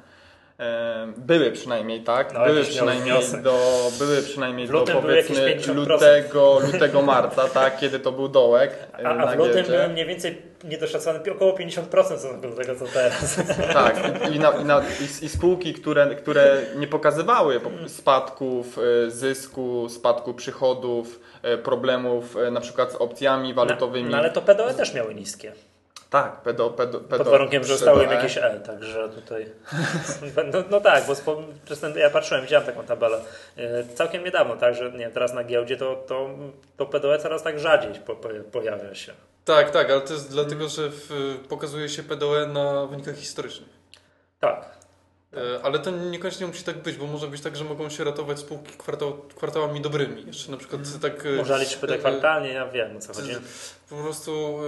[0.60, 3.60] E, Były przynajmniej tak, No, były przynajmniej do,
[4.00, 5.76] były przynajmniej do powiedzmy 50%.
[5.76, 8.72] lutego, lutego marca, tak, kiedy to był dołek
[9.04, 12.86] A, a w lutym byłem mniej więcej niedoszacowany około 50% w stosunku do tego, co
[12.86, 13.42] teraz.
[13.74, 14.00] Tak,
[14.36, 14.82] i, na, i, na,
[15.22, 22.38] i, i spółki, które, które nie pokazywały po- spadków e, zysku, spadku przychodów, e, problemów
[22.38, 24.10] e, na przykład z opcjami walutowymi.
[24.10, 25.52] No, ale to PDOE też miały niskie.
[26.10, 29.46] Tak, pedo, pedo, pedo, Pod warunkiem, że zostało im jakieś E, także tutaj.
[30.54, 33.22] No, no tak, bo spo, przez ten, ja patrzyłem, widziałem taką tabelę
[33.58, 36.30] e, całkiem niedawno, tak, że nie, teraz na giełdzie to, to,
[36.78, 39.14] to PDOE coraz tak rzadziej po, po, pojawia się.
[39.46, 43.70] Tak, tak, ale to jest dlatego, że w, pokazuje się PDE na wynikach historycznych.
[44.40, 44.80] Tak.
[45.34, 48.40] E, ale to niekoniecznie musi tak być, bo może być tak, że mogą się ratować
[48.40, 50.28] spółki kwartał, kwartałami dobrymi.
[50.28, 51.00] Jeszcze na przykład Mhm.
[51.00, 51.24] tak...
[51.38, 53.36] Można liczyć e, kwartalnie, ja wiem o co chodzi.
[53.90, 54.60] Po prostu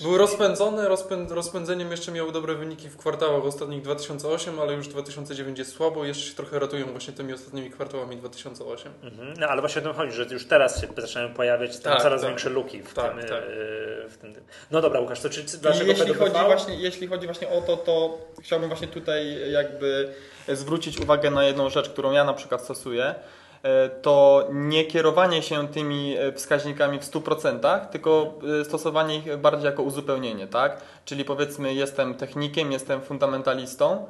[0.00, 4.88] e, były rozpędzone, rozpęd, rozpędzeniem jeszcze miały dobre wyniki w kwartałach ostatnich 2008, ale już
[4.88, 8.92] 2009 jest słabo jeszcze się trochę ratują właśnie tymi ostatnimi kwartałami 2008.
[9.02, 9.34] Mhm.
[9.38, 12.20] No ale właśnie o tym chodzi, że już teraz się zaczynają pojawiać tam Tak, coraz
[12.20, 12.30] tak.
[12.30, 13.42] większe luki w, Tak, tym, tak.
[13.42, 14.34] e, w tym.
[14.70, 17.76] No dobra, Łukasz, to czy I dlaczego jeśli chodzi, właśnie, jeśli chodzi właśnie o to,
[17.76, 20.14] to chciałbym właśnie tutaj jakby
[20.48, 23.14] zwrócić uwagę na jedną rzecz, którą ja na przykład stosuję.
[23.62, 29.64] E, To nie kierowanie się tymi e, wskaźnikami w 100%, tylko e, stosowanie ich bardziej
[29.64, 30.80] jako uzupełnienie, tak?
[31.04, 34.06] Czyli powiedzmy, jestem technikiem, jestem fundamentalistą.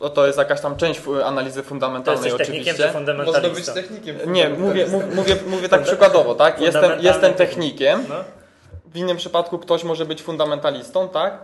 [0.00, 2.98] No to jest jakaś tam część analizy To fundamentalnej jesteś technikiem oczywiście.
[2.98, 3.74] czy Można być fundamentalistą?
[3.74, 4.32] technikiem.
[4.32, 6.60] Nie, mówię, mów- mówię, mówię tak przykładowo, tak?
[6.60, 7.36] Jestem, jestem technik.
[7.36, 8.14] technikiem, No.
[8.86, 11.38] w innym przypadku ktoś może być fundamentalistą, tak?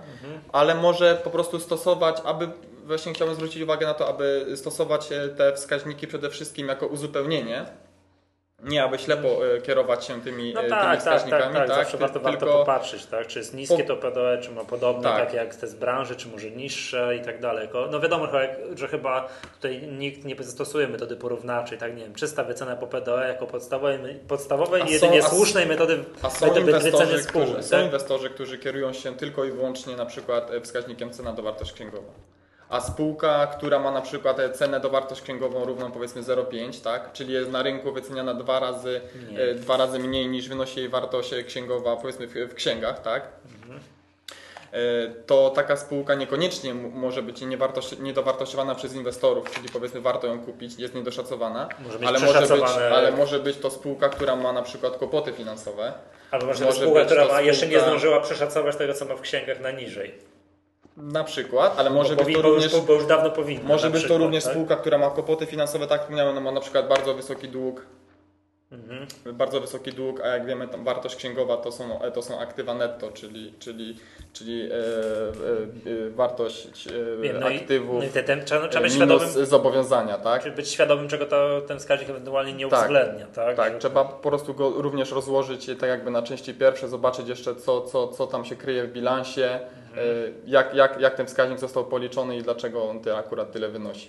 [0.53, 2.49] Ale może po prostu stosować, aby
[2.85, 7.67] właśnie chciałbym zwrócić uwagę na to, aby stosować e, te wskaźniki przede wszystkim jako uzupełnienie.
[8.63, 11.69] Nie, aby ślepo e, kierować się tymi, No e, tak, tymi tak, tak, wskaźnikami, tak,
[11.69, 11.77] tak?
[11.77, 13.27] Zawsze Ty- warto, warto popatrzeć, tak?
[13.27, 15.25] Czy jest niskie to PDE, czy ma podobne, Tak.
[15.27, 17.69] takie jak te z branży, czy może niższe i tak dalej.
[17.91, 18.27] No wiadomo,
[18.75, 21.97] że, chyba tutaj nikt nie zastosuje metody porównawczej, tak?
[21.97, 26.05] Nie wiem, czysta wycena po PDE jako podstawowej, podstawowej i są- jedynie a słusznej metody
[26.23, 27.49] A są metody wyceny inwestorzy, spółki.
[27.51, 27.85] którzy, są tak?
[27.85, 32.07] inwestorzy, którzy kierują się tylko i wyłącznie na przykład wskaźnikiem cena do wartość księgową.
[32.75, 37.13] A spółka, która ma na przykład cenę do wartość księgową równą powiedzmy 0,5, tak?
[37.13, 39.01] czyli jest na rynku wyceniana dwa razy,
[39.39, 43.23] e, dwa razy mniej niż wynosi jej wartość księgowa powiedzmy w, w księgach, tak?
[44.73, 44.79] E,
[45.27, 47.41] To taka spółka niekoniecznie może być
[48.01, 52.65] niedowartościowana przez inwestorów, czyli powiedzmy warto ją kupić, jest niedoszacowana, Może być ale, może być,
[52.93, 55.93] ale może być to spółka, która ma na przykład kłopoty finansowe,
[56.31, 59.15] Albo może, może to spółka, która ma, jeszcze nie spółka- zdążyła przeszacować tego, co ma
[59.17, 60.15] w księgach na niżej.
[60.97, 63.69] Na przykład, ale może być to również, już, bo już dawno powinna.
[63.69, 64.53] może być to również tak?
[64.53, 67.87] spółka, która ma kłopoty finansowe, tak jak wspomniałem, no ma na przykład bardzo wysoki dług,
[68.73, 69.07] Mhm.
[69.37, 73.55] bardzo wysoki dług, a jak wiemy, wartość księgowa to są, to są aktywa netto, czyli,
[73.59, 73.97] czyli,
[74.33, 76.91] czyli e, e, e, wartość e,
[77.23, 80.19] Wiem, no i, aktywów no i te, te, trzeba, trzeba e, być minus świadomym, zobowiązania,
[80.19, 80.43] tak?
[80.43, 82.81] Czy być świadomym, czego to, ten wskaźnik ewentualnie nie Tak.
[82.81, 83.57] uwzględnia, tak?
[83.57, 87.55] Tak, Że- trzeba po prostu go również rozłożyć tak jakby na części pierwsze, zobaczyć jeszcze
[87.57, 89.61] co, co, co tam się kryje w bilansie, e,
[90.47, 94.09] jak, jak, jak ten wskaźnik został policzony i dlaczego on ty akurat tyle wynosi.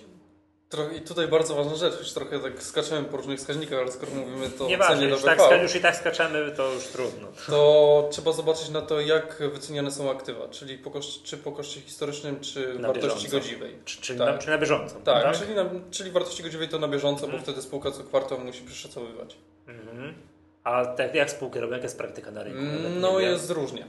[0.68, 4.12] Trochę, I tutaj bardzo ważna rzecz, już trochę tak skaczemy po różnych wskaźnikach, ale skoro
[4.12, 7.28] mówimy to o Nieważne, cenie już, tak, już i tak skaczemy, to już trudno.
[7.46, 11.80] to trzeba zobaczyć na to, jak wyceniane są aktywa, czyli po kosz, czy po koszcie
[11.80, 13.36] historycznym, czy Na wartości bieżąco.
[13.36, 13.74] godziwej.
[13.84, 14.26] Czy, czy, Tak.
[14.26, 14.96] na, czy na bieżąco.
[15.04, 17.32] Tak, Czyli, na, czyli wartości godziwej to na bieżąco, Mhm.
[17.42, 19.36] bo wtedy spółka co kwartał musi przeszacowywać.
[19.68, 20.14] Mhm.
[20.64, 22.60] A tak jak spółki robią, jaka jest praktyka na rynku?
[22.62, 23.86] Nie No jest różnie.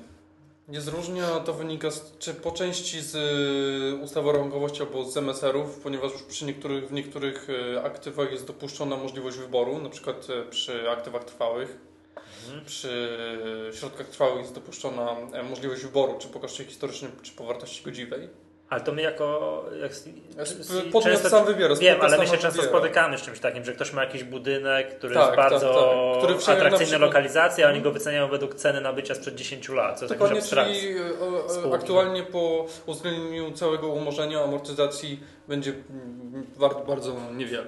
[0.70, 5.06] Jest różnie, a to wynika z, czy po części z y, ustawy o rachunkowości albo
[5.06, 9.90] z MSR-ów, ponieważ już przy niektórych, w niektórych y, aktywach jest dopuszczona możliwość wyboru, na
[9.90, 11.78] przykład y, przy aktywach trwałych.
[12.46, 12.66] Mhm.
[12.66, 13.18] Przy
[13.74, 18.30] środkach trwałych jest dopuszczona e, możliwość wyboru, czy po koszcie historycznym, czy po wartości godziwej.
[18.70, 19.66] Ale to my jako...
[19.82, 19.92] Jak,
[20.92, 21.76] Podmiot często- sam wybiera.
[21.76, 22.70] Wiem, ale my się często wybiera.
[22.70, 25.74] spotykamy z czymś takim, że ktoś ma jakiś budynek, który Tak, jest tak, bardzo
[26.14, 26.18] tak.
[26.24, 30.00] Który Księgach na atrakcyjna lokalizacja, a oni go wyceniają według ceny nabycia sprzed 10 lat,
[30.00, 31.02] co Dokładnie, czyli e,
[31.46, 31.76] e, spółki.
[31.76, 37.68] aktualnie po uwzględnieniu całego umorzenia, amortyzacji będzie mm, wart bardzo niewiele.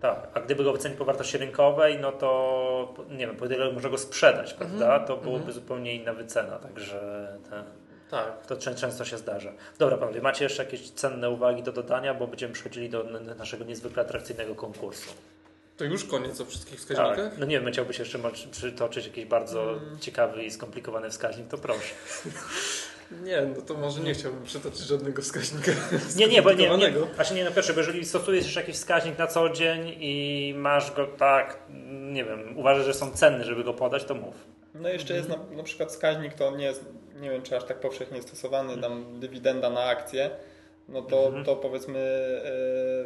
[0.00, 3.90] Tak, a gdyby go wycenić po wartości rynkowej, no to nie wiem, po tyle można
[3.90, 4.70] go sprzedać, Mhm.
[4.70, 5.06] prawda?
[5.06, 7.64] To byłoby zupełnie inna wycena, także te,
[8.12, 8.46] Tak.
[8.46, 9.52] to czę- często się zdarza.
[9.78, 13.04] Dobra, panowie, macie jeszcze jakieś cenne uwagi do dodania, bo będziemy przechodzili do
[13.38, 15.10] naszego niezwykle atrakcyjnego konkursu.
[15.76, 16.88] To już koniec o wszystkich Tak.
[16.88, 17.38] wskaźnikach?
[17.38, 18.18] No nie wiem, chciałbyś jeszcze
[18.50, 19.98] przytoczyć jakiś bardzo Hmm.
[19.98, 21.80] ciekawy i skomplikowany wskaźnik, to proszę.
[23.24, 25.72] Nie, no to może nie chciałbym przytoczyć żadnego wskaźnika
[26.16, 29.18] Nie, nie, bo nie, nie, znaczy nie, no pierwsze, bo jeżeli stosujesz jeszcze jakiś wskaźnik
[29.18, 31.58] na co dzień i masz go tak,
[32.12, 34.34] nie wiem, uważasz, że są cenny, żeby go podać, to mów.
[34.74, 36.84] No jeszcze jest na, na przykład wskaźnik, to nie jest,
[37.20, 40.30] nie wiem czy aż tak powszechnie stosowany, tam dywidenda na akcję,
[40.88, 41.44] no to, Mhm.
[41.44, 41.98] to powiedzmy...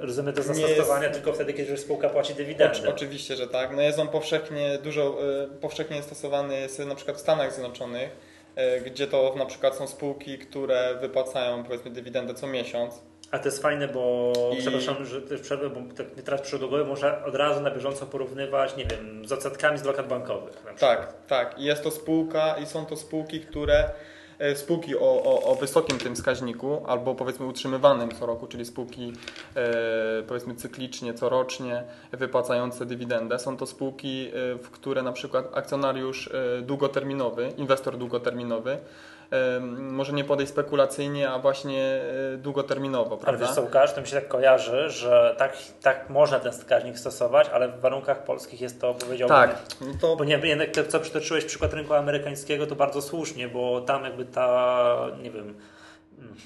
[0.02, 2.78] e, Rozumiemy to nie zastosowanie tylko wtedy, kiedy już spółka płaci dywidendę.
[2.78, 3.76] Oczy- Oczywiście, że tak.
[3.76, 8.10] No jest on powszechnie, dużo e, powszechnie stosowany jest na przykład w Stanach Zjednoczonych,
[8.56, 13.02] e, gdzie to na przykład są spółki, które wypłacają powiedzmy dywidendę co miesiąc.
[13.36, 16.68] A to jest fajne, bo I- przepraszam, że też przerwę, bo tak teraz przy do
[16.68, 20.62] głowy można od razu na bieżąco porównywać, nie wiem, z odsetkami z lokat bankowych.
[20.78, 21.58] Tak, tak.
[21.58, 23.90] I jest to spółka i są to spółki, które
[24.38, 29.12] e, spółki o, o, o wysokim tym wskaźniku, albo powiedzmy utrzymywanym co roku, czyli spółki
[29.56, 33.38] e, powiedzmy cyklicznie, corocznie wypłacające dywidendę.
[33.38, 38.78] Są to spółki, e, w które na przykład akcjonariusz e, długoterminowy, inwestor długoterminowy
[39.78, 42.00] może nie podejść spekulacyjnie, a właśnie
[42.34, 43.28] e, długoterminowo, prawda?
[43.28, 46.98] Ale wiesz co, Łukasz, to mi się tak kojarzy, że tak, tak można ten wskaźnik
[46.98, 49.36] stosować, ale w warunkach polskich jest to, powiedziałbym...
[49.36, 49.62] Tak.
[49.80, 50.16] No to...
[50.16, 54.24] Bo nie, jednak to, co przytoczyłeś przykład rynku amerykańskiego, to bardzo słusznie, bo tam jakby
[54.24, 55.54] ta, nie wiem,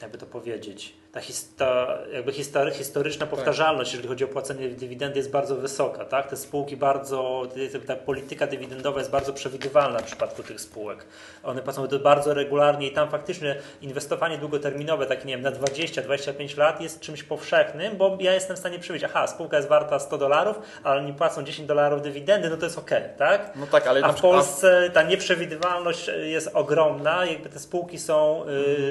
[0.02, 3.30] jakby to powiedzieć ta, hista, jakby history, historyczna tak.
[3.30, 3.94] powtarzalność, tak.
[3.94, 6.04] jeżeli chodzi o płacenie dywidendy, jest bardzo wysoka.
[6.04, 6.30] Tak?
[6.30, 7.42] Te spółki bardzo,
[7.86, 11.06] ta polityka dywidendowa jest bardzo przewidywalna w przypadku tych spółek.
[11.42, 16.58] One płacą to bardzo regularnie i tam faktycznie inwestowanie długoterminowe, takie nie wiem, na 20-25
[16.58, 20.18] lat jest czymś powszechnym, bo ja jestem w stanie przewidzieć, aha, spółka jest warta 100
[20.18, 23.52] dolarów, ale oni płacą 10 dolarów dywidendy, no to jest ok, tak?
[23.56, 28.44] No tak, ale a w Polsce ta nieprzewidywalność jest ogromna, jakby te spółki są,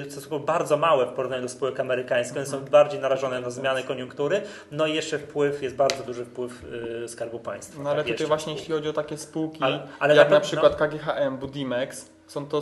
[0.05, 0.39] yy, są
[0.69, 4.88] bardzo małe w porównaniu do spółek amerykańskich one są bardziej narażone na zmiany koniunktury, no
[4.88, 6.63] i jeszcze wpływ, jest bardzo duży wpływ
[7.03, 7.84] y, Skarbu Państwa.
[7.84, 10.41] No ale tak, tutaj właśnie jeśli chodzi o takie spółki, ale, ale jak na, na
[10.41, 10.88] przykład no...
[10.88, 12.62] KGHM, Budimex, są to,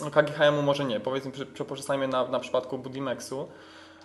[0.00, 3.48] no KGHM-u może nie, powiedzmy, przeprzestajmy na, na przypadku Budimexu,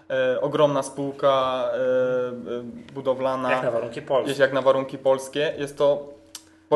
[0.10, 3.52] E, ogromna spółka e, e, budowlana.
[3.52, 4.30] Jak na warunki polskie.
[4.30, 5.54] Jest jak na warunki polskie.
[5.58, 6.14] Jest to,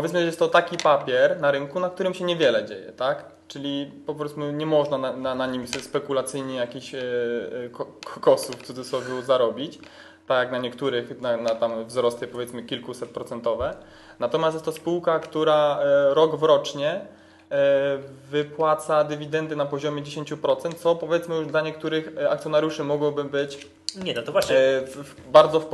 [0.02, 3.26] powiedzmy, że jest to taki papier na rynku, na którym się niewiele dzieje, tak?
[3.48, 7.70] czyli po prostu nie można na, na, na nim spekulacyjnie jakichś e, e
[8.06, 9.80] kokosów w cudzysłowie zarobić,
[10.28, 13.76] tak jak na niektórych, na, na tam wzrosty powiedzmy kilkuset procentowe.
[14.20, 17.98] Natomiast jest to spółka, która e, rok w rocznie e,
[18.32, 24.22] wypłaca dywidendy na poziomie 10%, co powiedzmy już dla niektórych akcjonariuszy mogłoby być nie, no
[24.22, 24.56] to właśnie.
[24.58, 25.68] E, w, bardzo w,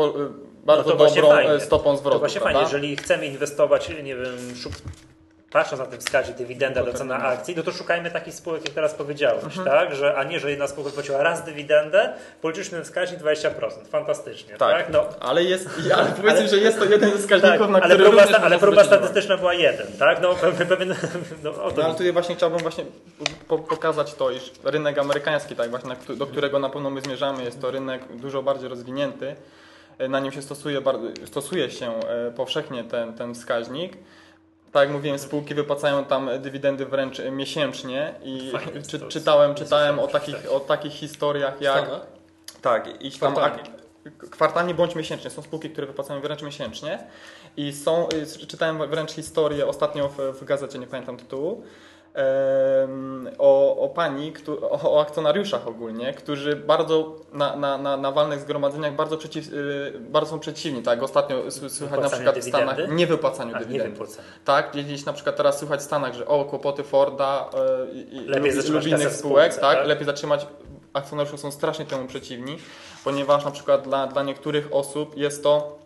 [0.66, 1.60] bardzo no dobrą fajnie.
[1.60, 2.16] stopą zwrotu.
[2.16, 2.60] To właśnie prawda?
[2.60, 4.38] fajnie, jeżeli chcemy inwestować, nie wiem,
[5.56, 8.94] patrząc na ten wskaźnik dywidenda do ceny akcji, no to szukajmy takich spółek, jak teraz
[8.94, 9.66] powiedziałeś, mhm.
[9.66, 9.96] tak?
[9.96, 13.52] Że, a nie, że jedna spółka płaciła raz dywidendę, policzyliśmy ten wskaźnik 20%.
[13.90, 14.78] Fantastycznie, tak?
[14.78, 14.90] tak?
[14.90, 15.06] No.
[15.20, 18.10] Ale, jest, ale powiedzmy, ale, że jest to jeden ze wskaźników, tak, na ale który
[18.10, 20.22] próba, Ale próba statystyczna była jeden, tak?
[20.22, 20.36] No,
[20.70, 20.96] pewien,
[21.44, 22.86] no, o no, ale tutaj właśnie chciałbym właśnie
[23.48, 27.72] pokazać to, iż rynek amerykański, tak, właśnie do którego na pewno my zmierzamy, jest to
[27.72, 29.36] rynek dużo bardziej rozwinięty.
[30.10, 30.82] Na nim się stosuje,
[31.26, 33.98] stosuje się e, powszechnie ten, ten wskaźnik.
[34.72, 38.52] Tak jak mówiłem, spółki wypłacają tam dywidendy wręcz miesięcznie i
[38.88, 41.90] czy, czytałem, czytałem o takich, o takich historiach jak...
[42.62, 43.36] Tak, i tam
[44.32, 44.74] kwartalnie.
[44.74, 45.30] bądź miesięcznie.
[45.30, 47.00] Są spółki, które wypłacają wręcz miesięcznie
[47.58, 48.08] i są,
[48.48, 51.64] czytałem wręcz historię ostatnio w, w gazecie, nie pamiętam tytułu,
[53.38, 59.18] o, o pani, o, akcjonariuszach ogólnie, którzy bardzo na, na, na, na walnych zgromadzeniach bardzo,
[59.18, 60.84] przeciw, y, bardzo są przeciwni.
[60.84, 64.00] Tak, ostatnio słychać na przykład w Stanach nie wypłacaniu dywidend.
[64.46, 68.52] Tak, gdzieś na przykład teraz słychać w Stanach, że o kłopoty Forda e, i lepiej
[68.70, 70.48] lub innych spółek, tak, tak, lepiej zatrzymać
[70.94, 72.58] akcjonariusze są strasznie temu przeciwni,
[73.04, 75.78] ponieważ na przykład dla, dla niektórych osób jest to,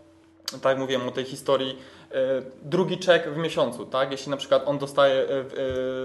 [0.52, 1.78] tak jak mówiłem o tej historii
[2.62, 4.12] drugi czek w miesiącu, tak?
[4.12, 5.46] Jeśli na przykład on dostaje e, e,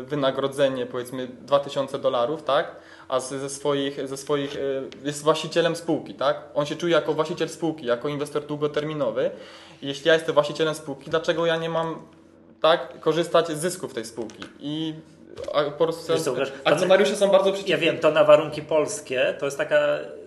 [0.02, 2.76] wynagrodzenie powiedzmy 2000 dolarów, tak?
[3.08, 4.56] A ze swoich, ze swoich
[5.04, 6.42] jest właścicielem spółki, tak?
[6.54, 9.30] On się czuje jako właściciel spółki, jako inwestor długoterminowy.
[9.82, 12.02] Jeśli ja jestem właścicielem spółki, dlaczego ja nie mam
[12.60, 14.44] tak korzystać z zysków tej spółki?
[14.60, 14.94] I
[15.52, 16.12] a po prostu
[16.64, 17.70] akcjonariusze są bardzo przeciwni.
[17.70, 19.78] Ja wiem, to na warunki polskie to jest taka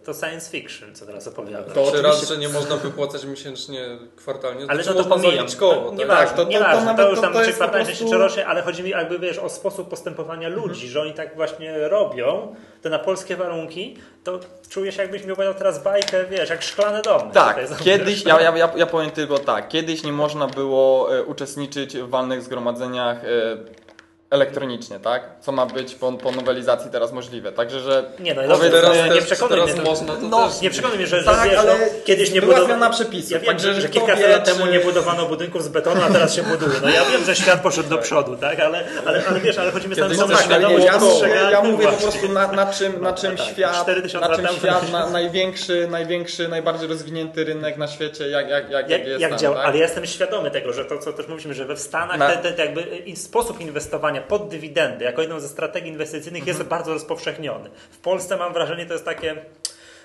[0.07, 1.73] to science fiction, co teraz opowiadasz.
[1.73, 5.47] To czy raz, że nie można wypłacać miesięcznie, kwartalnie, ale to, to pomijam.
[5.59, 6.29] Koło, nie tak?
[6.29, 8.09] to, to, nie to, to, to, już tam czy kwartalnie, prostu...
[8.09, 10.89] czy rocznie, ale chodzi mi jakby wiesz o sposób postępowania ludzi, mhm.
[10.89, 14.39] że oni tak właśnie robią, to na polskie warunki, to
[14.69, 17.31] czujesz jakbyś mi opowiadał teraz bajkę, wiesz, jak szklane domy.
[17.33, 21.97] Tak, kiedyś, ja, ja, ja, ja powiem tylko tak, kiedyś nie można było e, uczestniczyć
[21.97, 23.86] w walnych zgromadzeniach e,
[24.29, 25.23] elektronicznie, tak?
[25.41, 27.51] Co ma być po, po nowelizacji teraz możliwe.
[27.51, 31.23] Także, że nie, no, powiedzmy, teraz, nie przekonuj mnie, można, no, nie przekonuj mnie, że,
[31.23, 33.31] tak, że wiesz, ale no, kiedyś nie była zmiana przepisów.
[33.31, 36.35] Ja wiem, także, że, że kilka lat temu nie budowano budynków z betonu, a teraz
[36.35, 36.79] się buduje.
[36.81, 38.59] No ja wiem, że świat poszedł do przodu, tak?
[38.59, 41.87] Ale, ale, ale wiesz, ale chodzi mi o no, tak, świadomość ja, ja, ja mówię
[41.87, 43.87] po prostu na, na czym, na czym tak, świat,
[44.21, 49.07] na czym świat na, największy, największy, najbardziej rozwinięty rynek na świecie, jak, jak, jak, jak
[49.07, 49.65] jest jak tam, działa, tak?
[49.65, 52.65] Ale ja jestem świadomy tego, że to, co też mówimy, że we Stanach te, te,
[52.65, 56.57] jakby sposób inwestowania pod dywidendy jako jedną ze strategii inwestycyjnych mhm.
[56.57, 57.69] jest bardzo rozpowszechniony.
[57.91, 59.35] W Polsce mam wrażenie, to jest takie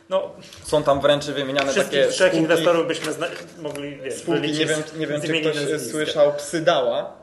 [0.08, 0.30] no,
[0.64, 3.12] Są tam wręcz wymieniane takie trzech spółki, inwestorów byśmy
[3.58, 7.22] mogli wiesz, spółki, nie wiem, nie wiem czy ktoś słyszał Psydała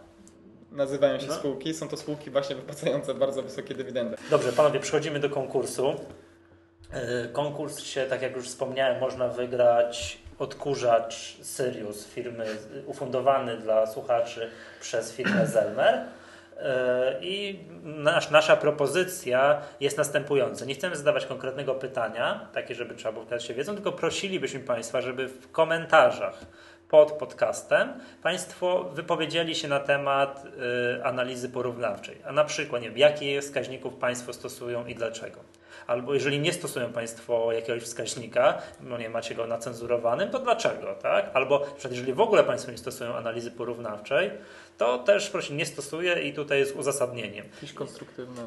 [0.71, 1.33] nazywają się no.
[1.33, 1.73] spółki.
[1.73, 4.17] Są to spółki właśnie wypłacające bardzo wysokie dywidendy.
[4.29, 5.95] Dobrze, panowie, przechodzimy do konkursu.
[6.91, 12.45] E, konkurs się, tak jak już wspomniałem, można wygrać odkurzacz Sirius firmy
[12.85, 14.49] ufundowany dla słuchaczy
[14.81, 16.05] przez firmę Zelmer.
[16.59, 20.65] E, I nasz, nasza propozycja jest następująca.
[20.65, 25.27] Nie chcemy zadawać konkretnego pytania, takie, żeby trzeba było się wiedzą, tylko prosilibyśmy Państwa, żeby
[25.27, 26.45] w komentarzach
[26.89, 30.45] pod podcastem Państwo wypowiedzieli się na temat
[30.99, 32.17] y, analizy porównawczej.
[32.25, 35.39] A na przykład, nie wiem, jakich wskaźników Państwo stosują i dlaczego.
[35.89, 41.29] Albo jeżeli nie stosują Państwo jakiegoś wskaźnika, no nie macie go nacenzurowanym, to dlaczego, tak?
[41.33, 44.31] Albo jeżeli w ogóle Państwo nie stosują analizy porównawczej,
[44.77, 47.45] to też proszę nie stosuje i tutaj jest uzasadnieniem.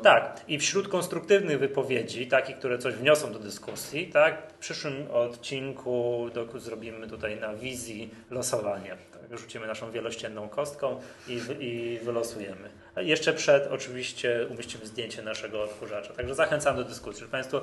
[0.02, 6.26] Tak, i wśród konstruktywnych wypowiedzi, takich, które coś wniosą do dyskusji, tak, w przyszłym odcinku
[6.34, 8.96] do, zrobimy tutaj na wizji losowanie.
[9.12, 12.70] Tak, rzucimy naszą wielościenną kostką i, i wylosujemy.
[12.96, 16.12] Jeszcze przed oczywiście umieścimy zdjęcie naszego odkurzacza.
[16.14, 17.12] Także zachęcam do dyskusji.
[17.12, 17.62] Jeżeli Państwo,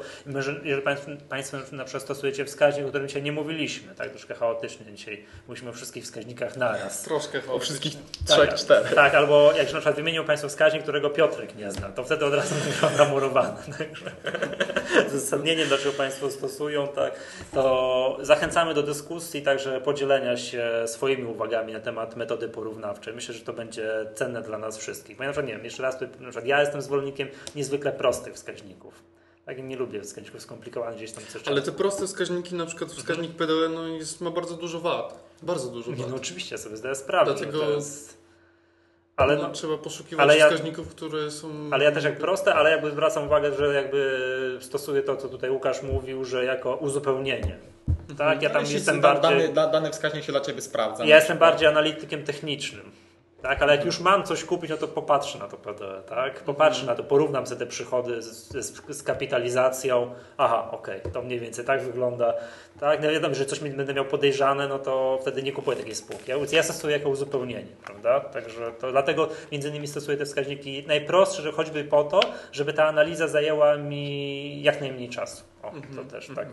[0.63, 0.81] jeżeli
[1.29, 5.69] Państwo, na przykład stosujecie wskaźnik, o którym dzisiaj nie mówiliśmy, tak, troszkę chaotycznie dzisiaj mówimy
[5.69, 7.01] o wszystkich wskaźnikach naraz.
[7.03, 7.53] Troszkę chaotycznie.
[7.53, 7.93] O wszystkich
[8.27, 8.93] trzech, Tak, czterech.
[8.93, 12.33] Tak, albo jak na przykład wymienił Państwo wskaźnik, którego Piotrek nie zna, to wtedy od
[12.33, 13.57] razu wygląda murowane.
[13.77, 14.11] Także
[15.09, 17.13] z uzasadnieniem, dlaczego Państwo stosują, tak,
[17.53, 23.13] to zachęcamy do dyskusji, także podzielenia się swoimi uwagami na temat metody porównawczej.
[23.13, 25.18] Myślę, że to będzie cenne dla nas wszystkich.
[25.19, 28.33] Bo ja na przykład, nie wiem, jeszcze raz, na przykład ja jestem zwolennikiem niezwykle prostych
[28.33, 29.03] wskaźników.
[29.45, 33.31] Tak, nie lubię wskaźników skomplikowanych, gdzieś tam coś Ale te proste wskaźniki, na przykład wskaźnik
[33.31, 35.23] PDE, no jest, ma bardzo dużo wad.
[35.43, 36.09] Bardzo dużo Nie, wad.
[36.09, 37.33] no oczywiście, ja sobie zdaję sprawę.
[37.33, 38.19] Dlatego- to jest...
[39.15, 41.69] Ale no, no, trzeba poszukiwać ale ja- wskaźników, które są...
[41.71, 45.49] Ale ja też jak proste, ale jakby zwracam uwagę, że jakby stosuję to, co tutaj
[45.49, 47.57] Łukasz mówił, że jako uzupełnienie.
[48.17, 49.21] Tak, ja tam Jeśli jestem bardziej.
[49.31, 51.05] Dany, da, dany wskaźnik się dla Ciebie sprawdza.
[51.05, 52.91] Ja jestem bardziej analitykiem technicznym.
[53.41, 56.43] Tak, ale jak już mam coś kupić, no to popatrzę na to PDE, tak?
[56.43, 60.13] Popatrzę na to, porównam sobie te przychody z, z, z kapitalizacją.
[60.37, 62.33] Aha, okej, to mniej więcej tak wygląda.
[62.79, 65.95] Tak, no wiadomo, że coś mi będę miał podejrzane, no to wtedy nie kupuję takiej
[65.95, 66.31] spółki.
[66.31, 68.19] Ja, ja stosuję jako uzupełnienie, prawda?
[68.19, 72.19] Także to dlatego między innymi stosuję te wskaźniki najprostsze, że choćby po to,
[72.51, 75.43] żeby ta analiza zajęła mi jak najmniej czasu.
[75.63, 76.47] O, to też tak.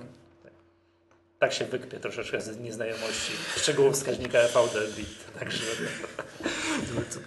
[1.38, 5.08] Tak się wykpię troszeczkę z nieznajomości szczegółów wskaźnika FVD bit.
[5.38, 5.64] Także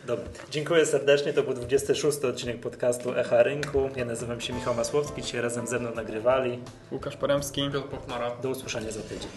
[0.05, 0.25] Dobra.
[0.49, 1.33] Dziękuję serdecznie.
[1.33, 3.89] To był 26 odcinek podcastu Echa Rynku.
[3.95, 5.21] Ja nazywam się Michał Masłowski.
[5.21, 6.59] Dzisiaj razem ze mną nagrywali.
[6.91, 7.69] Łukasz Poremski.
[7.73, 8.35] Piotr Pochmara.
[8.35, 9.29] Do usłyszenia za tydzień.